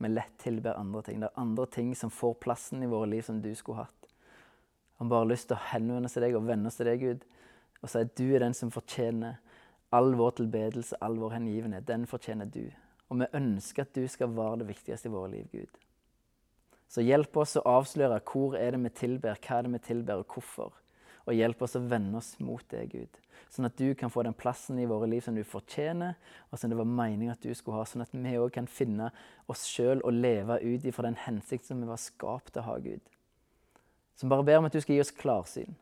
vi 0.00 0.10
lett 0.10 0.38
tilber 0.40 0.80
andre 0.80 1.02
ting. 1.04 1.20
Det 1.20 1.28
er 1.28 1.42
andre 1.42 1.66
ting 1.70 1.92
som 1.98 2.12
får 2.12 2.38
plassen 2.42 2.82
i 2.82 2.90
våre 2.90 3.10
liv 3.12 3.24
som 3.26 3.42
du 3.44 3.52
skulle 3.54 3.84
hatt. 3.84 3.92
Bare 4.98 5.26
har 5.26 5.28
lyst 5.28 5.50
til 5.50 5.58
å 5.58 5.66
henvende 5.74 6.08
seg 6.08 6.22
til 6.22 6.30
deg 6.30 6.38
og 6.38 6.46
vende 6.48 6.70
oss 6.70 6.78
til 6.80 6.88
deg, 6.88 7.02
Gud, 7.02 7.24
og 7.82 7.90
si 7.92 8.00
at 8.00 8.14
du 8.16 8.24
er 8.30 8.40
den 8.46 8.56
som 8.56 8.72
fortjener 8.72 9.36
all 9.94 10.14
vår 10.16 10.38
tilbedelse, 10.40 10.96
all 11.04 11.18
vår 11.20 11.36
hengivenhet. 11.36 11.84
Den 11.88 12.06
fortjener 12.08 12.48
du. 12.48 12.64
Og 13.12 13.20
vi 13.20 13.28
ønsker 13.36 13.84
at 13.84 13.92
du 13.94 14.06
skal 14.10 14.32
være 14.34 14.62
det 14.62 14.70
viktigste 14.72 15.10
i 15.10 15.12
våre 15.12 15.34
liv, 15.36 15.50
Gud. 15.52 15.82
Så 16.88 17.04
hjelp 17.04 17.36
oss 17.36 17.56
å 17.58 17.64
avsløre 17.68 18.22
hvor 18.30 18.56
er 18.58 18.74
det 18.74 18.82
vi 18.86 18.92
tilber, 19.02 19.36
hva 19.36 19.58
er 19.58 19.66
det 19.66 19.74
vi 19.74 19.82
tilber, 19.90 20.22
og 20.22 20.32
hvorfor. 20.32 20.72
Og 21.26 21.34
hjelp 21.34 21.62
oss 21.66 21.74
å 21.74 21.82
vende 21.82 22.20
oss 22.20 22.36
mot 22.38 22.62
deg, 22.70 22.92
Gud. 22.92 23.22
Sånn 23.50 23.68
at 23.68 23.76
du 23.78 23.94
kan 23.98 24.10
få 24.10 24.24
den 24.26 24.34
plassen 24.36 24.78
i 24.78 24.86
våre 24.88 25.08
liv 25.10 25.22
som 25.24 25.34
du 25.36 25.42
fortjener, 25.46 26.16
og 26.50 26.58
som 26.58 26.70
det 26.70 26.78
var 26.78 26.88
meningen 26.88 27.34
at 27.34 27.42
du 27.42 27.52
skulle 27.54 27.78
ha. 27.78 27.86
Sånn 27.88 28.04
at 28.04 28.14
vi 28.14 28.36
òg 28.38 28.52
kan 28.54 28.68
finne 28.70 29.10
oss 29.50 29.66
sjøl 29.70 30.02
og 30.02 30.14
leve 30.14 30.58
ut 30.62 30.86
ifra 30.86 31.06
den 31.08 31.18
hensikt 31.26 31.66
som 31.68 31.82
vi 31.82 31.90
var 31.90 32.00
skapt 32.02 32.54
til 32.54 32.62
å 32.62 32.66
ha, 32.68 32.78
Gud. 32.82 33.02
Så 34.16 34.30
bare 34.30 34.46
ber 34.46 34.60
om 34.60 34.68
at 34.68 34.76
du 34.76 34.80
skal 34.80 34.96
gi 34.96 35.02
oss 35.02 35.14
klarsyn. 35.14 35.76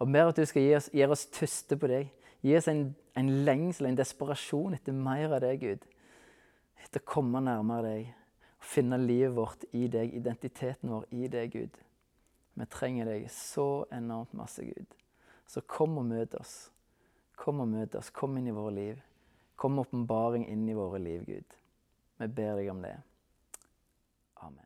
Og 0.00 0.12
ber 0.12 0.30
at 0.30 0.38
du 0.38 0.44
skal 0.46 0.62
gi 0.62 0.76
oss, 0.76 0.90
gi 0.92 1.06
oss 1.08 1.26
tyste 1.34 1.78
på 1.80 1.90
deg. 1.90 2.12
Gi 2.44 2.54
oss 2.58 2.68
en, 2.70 2.90
en 3.16 3.32
lengsel, 3.48 3.88
en 3.90 3.98
desperasjon 3.98 4.76
etter 4.76 4.94
mer 4.94 5.32
av 5.32 5.40
deg, 5.44 5.64
Gud. 5.64 5.86
Etter 6.84 7.02
å 7.02 7.08
komme 7.16 7.42
nærmere 7.44 7.88
deg. 7.88 8.12
Og 8.60 8.70
finne 8.76 9.00
livet 9.00 9.34
vårt 9.36 9.66
i 9.72 9.86
deg, 9.90 10.14
identiteten 10.14 10.92
vår 10.92 11.08
i 11.16 11.30
deg, 11.32 11.56
Gud. 11.56 11.82
Vi 12.56 12.66
trenger 12.72 13.04
deg 13.10 13.26
så 13.30 13.84
enormt 13.92 14.32
masse, 14.32 14.64
Gud. 14.64 14.94
Så 15.46 15.60
kom 15.60 15.98
og 16.00 16.06
møt 16.08 16.34
oss. 16.40 16.70
Kom 17.36 17.60
og 17.60 17.68
møt 17.68 17.94
oss. 17.94 18.08
Kom 18.10 18.38
inn 18.40 18.48
i 18.48 18.54
våre 18.56 18.72
liv. 18.72 19.02
Kom 19.60 19.78
åpenbaring 19.78 20.46
inn 20.48 20.64
i 20.68 20.76
våre 20.76 20.98
liv, 20.98 21.24
Gud. 21.28 21.58
Vi 22.16 22.28
ber 22.28 22.56
deg 22.56 22.70
om 22.72 22.80
det. 22.82 22.96
Amen. 24.40 24.64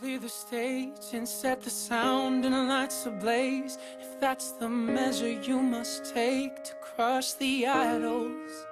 Clear 0.00 0.18
the 0.18 0.28
stage 0.28 1.14
and 1.14 1.28
set 1.28 1.62
the 1.62 1.70
sound 1.70 2.44
and 2.44 2.54
the 2.54 2.64
lights 2.64 3.06
ablaze. 3.06 3.78
If 4.00 4.18
that's 4.20 4.50
the 4.58 4.68
measure 4.68 5.30
you 5.30 5.62
must 5.62 6.12
take 6.12 6.64
to 6.64 6.74
crush 6.82 7.34
the 7.34 7.66
idols. 7.68 8.71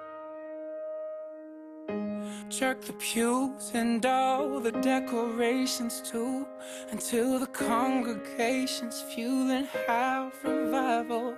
Jerk 2.51 2.81
the 2.81 2.91
pews 2.93 3.71
and 3.73 4.05
all 4.05 4.59
the 4.59 4.73
decorations 4.73 6.01
too 6.01 6.45
until 6.91 7.39
the 7.39 7.47
congregation's 7.47 9.01
fueling 9.01 9.69
half 9.87 10.33
revival. 10.43 11.37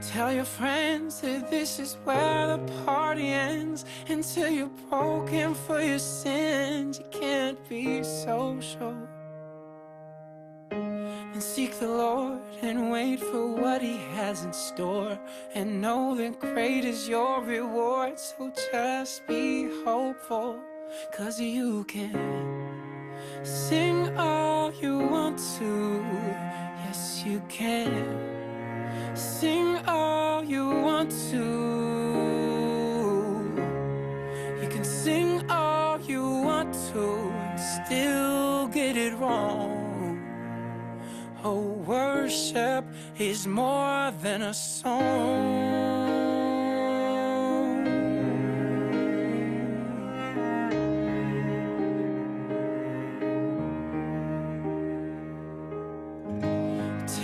Tell 0.00 0.32
your 0.32 0.46
friends 0.46 1.20
that 1.20 1.50
this 1.50 1.78
is 1.78 1.98
where 2.04 2.56
the 2.56 2.72
party 2.86 3.26
ends 3.28 3.84
until 4.08 4.48
you're 4.48 4.70
broken 4.88 5.52
for 5.52 5.82
your 5.82 5.98
sins. 5.98 6.98
You 7.00 7.20
can't 7.20 7.68
be 7.68 8.02
social. 8.02 8.96
Seek 11.54 11.80
the 11.80 11.88
Lord 11.88 12.40
and 12.60 12.90
wait 12.90 13.20
for 13.20 13.46
what 13.46 13.80
He 13.80 13.96
has 14.16 14.44
in 14.44 14.52
store. 14.52 15.18
And 15.54 15.80
know 15.80 16.14
that 16.14 16.38
great 16.38 16.84
is 16.84 17.08
your 17.08 17.42
reward. 17.42 18.18
So 18.18 18.52
just 18.70 19.26
be 19.26 19.66
hopeful, 19.82 20.60
cause 21.10 21.40
you 21.40 21.84
can 21.84 22.12
sing 23.44 24.14
all 24.18 24.70
you 24.74 24.98
want 24.98 25.38
to. 25.58 26.04
Yes, 26.84 27.22
you 27.24 27.40
can. 27.48 29.16
Sing 29.16 29.78
all 29.86 30.44
you 30.44 30.68
want 30.68 31.10
to. 31.30 31.57
Worship 41.88 42.84
is 43.18 43.46
more 43.46 44.12
than 44.22 44.42
a 44.42 44.52
song. 44.52 45.64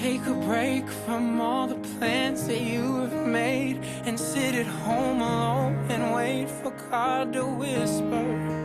Take 0.00 0.26
a 0.26 0.32
break 0.46 0.88
from 0.88 1.40
all 1.42 1.66
the 1.66 1.74
plans 1.98 2.46
that 2.46 2.62
you 2.62 3.00
have 3.00 3.26
made 3.26 3.76
and 4.06 4.18
sit 4.18 4.54
at 4.54 4.66
home 4.66 5.20
alone 5.20 5.74
and 5.90 6.14
wait 6.14 6.48
for 6.48 6.70
God 6.90 7.34
to 7.34 7.44
whisper. 7.44 8.63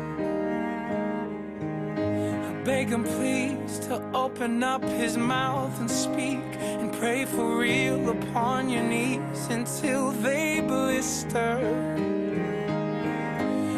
Beg 2.66 2.90
him 2.90 3.04
please 3.04 3.80
to 3.80 4.02
open 4.14 4.64
up 4.64 4.84
his 4.84 5.18
mouth 5.18 5.80
and 5.80 5.90
speak 5.90 6.44
and 6.60 6.92
pray 6.94 7.24
for 7.26 7.58
real 7.58 8.10
upon 8.10 8.70
your 8.70 8.84
knees 8.84 9.48
until 9.50 10.12
they 10.12 10.60
blister. 10.60 11.58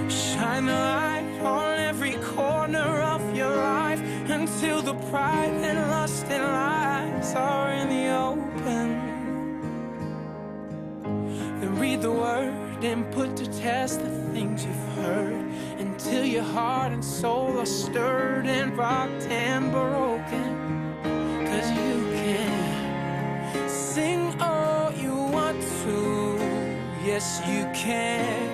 Shine 0.09 0.65
the 0.65 0.73
light 0.73 1.39
on 1.43 1.79
every 1.79 2.13
corner 2.35 3.01
of 3.13 3.35
your 3.35 3.55
life 3.55 4.01
until 4.29 4.81
the 4.81 4.95
pride 5.11 5.53
and 5.53 5.79
lust 5.91 6.25
and 6.25 6.43
lies 6.43 7.35
are 7.35 7.71
in 7.73 7.87
the 7.87 8.07
open. 8.09 8.87
Then 11.59 11.79
read 11.79 12.01
the 12.01 12.11
word 12.11 12.60
and 12.83 13.11
put 13.11 13.35
to 13.37 13.45
test 13.59 14.01
the 14.01 14.09
things 14.33 14.65
you've 14.65 14.95
heard 14.95 15.45
until 15.77 16.25
your 16.25 16.43
heart 16.43 16.91
and 16.91 17.03
soul 17.03 17.59
are 17.59 17.65
stirred 17.65 18.47
and 18.47 18.75
rocked 18.77 19.23
and 19.29 19.71
broken. 19.71 20.95
Cause 21.45 21.69
you 21.71 21.93
can 22.13 23.69
sing 23.69 24.39
all 24.41 24.91
you 24.93 25.13
want 25.13 25.61
to. 25.61 26.37
Yes, 27.05 27.41
you 27.47 27.69
can 27.73 28.50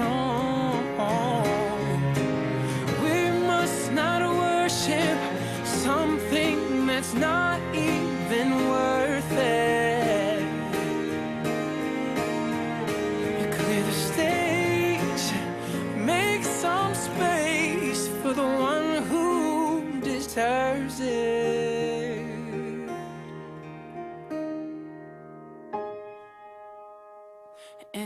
song. 0.00 0.84
We 3.04 3.18
must 3.50 3.92
not 3.92 4.22
worship 4.44 5.18
something 5.64 6.86
that's 6.86 7.12
not 7.14 7.39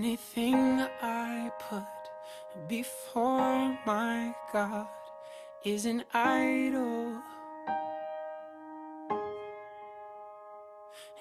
Anything 0.04 0.84
I 1.00 1.50
put 1.58 1.82
before 2.68 3.74
my 3.86 4.34
God 4.52 4.86
is 5.64 5.86
an 5.86 6.04
idol. 6.12 7.22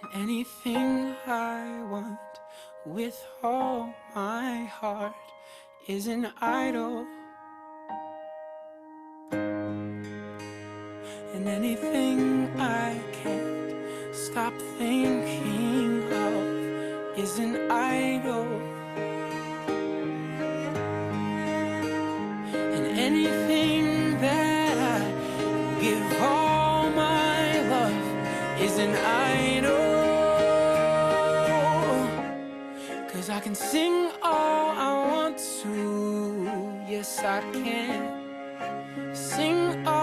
And 0.02 0.12
anything 0.16 1.16
I 1.26 1.82
want 1.90 2.20
with 2.86 3.26
all 3.42 3.90
my 4.14 4.66
heart 4.66 5.16
is 5.88 6.08
an 6.08 6.28
idol. 6.42 7.08
And 9.32 10.04
anything 11.48 12.50
I 12.60 13.00
can't 13.24 13.76
stop 14.14 14.54
thinking 14.78 16.04
of 16.12 17.18
is 17.18 17.40
an 17.40 17.72
idol. 17.72 18.53
and 28.84 28.96
I 28.98 29.60
know. 29.66 29.84
Cause 33.12 33.30
I 33.30 33.40
can 33.40 33.56
sing 33.56 34.12
all 34.22 34.68
I 34.90 34.92
want 35.12 35.38
to. 35.62 35.76
Yes, 36.88 37.20
I 37.20 37.40
can 37.52 38.24
Sing 39.16 39.88
all 39.88 40.03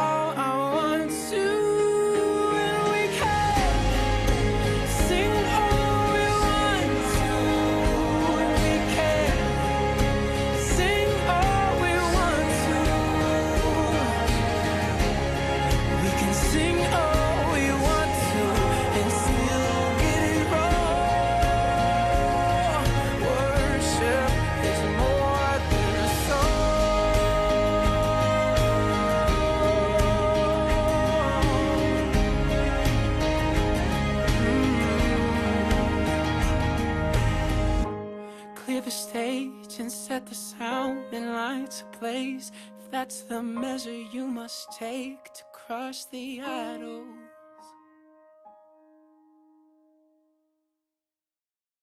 place. 42.01 42.51
That's 42.91 43.21
the 43.21 43.43
measure 43.43 44.03
you 44.17 44.27
must 44.27 44.73
take 44.73 45.33
to 45.35 45.45
crush 45.53 46.07
the 46.07 46.41
idol. 46.41 47.05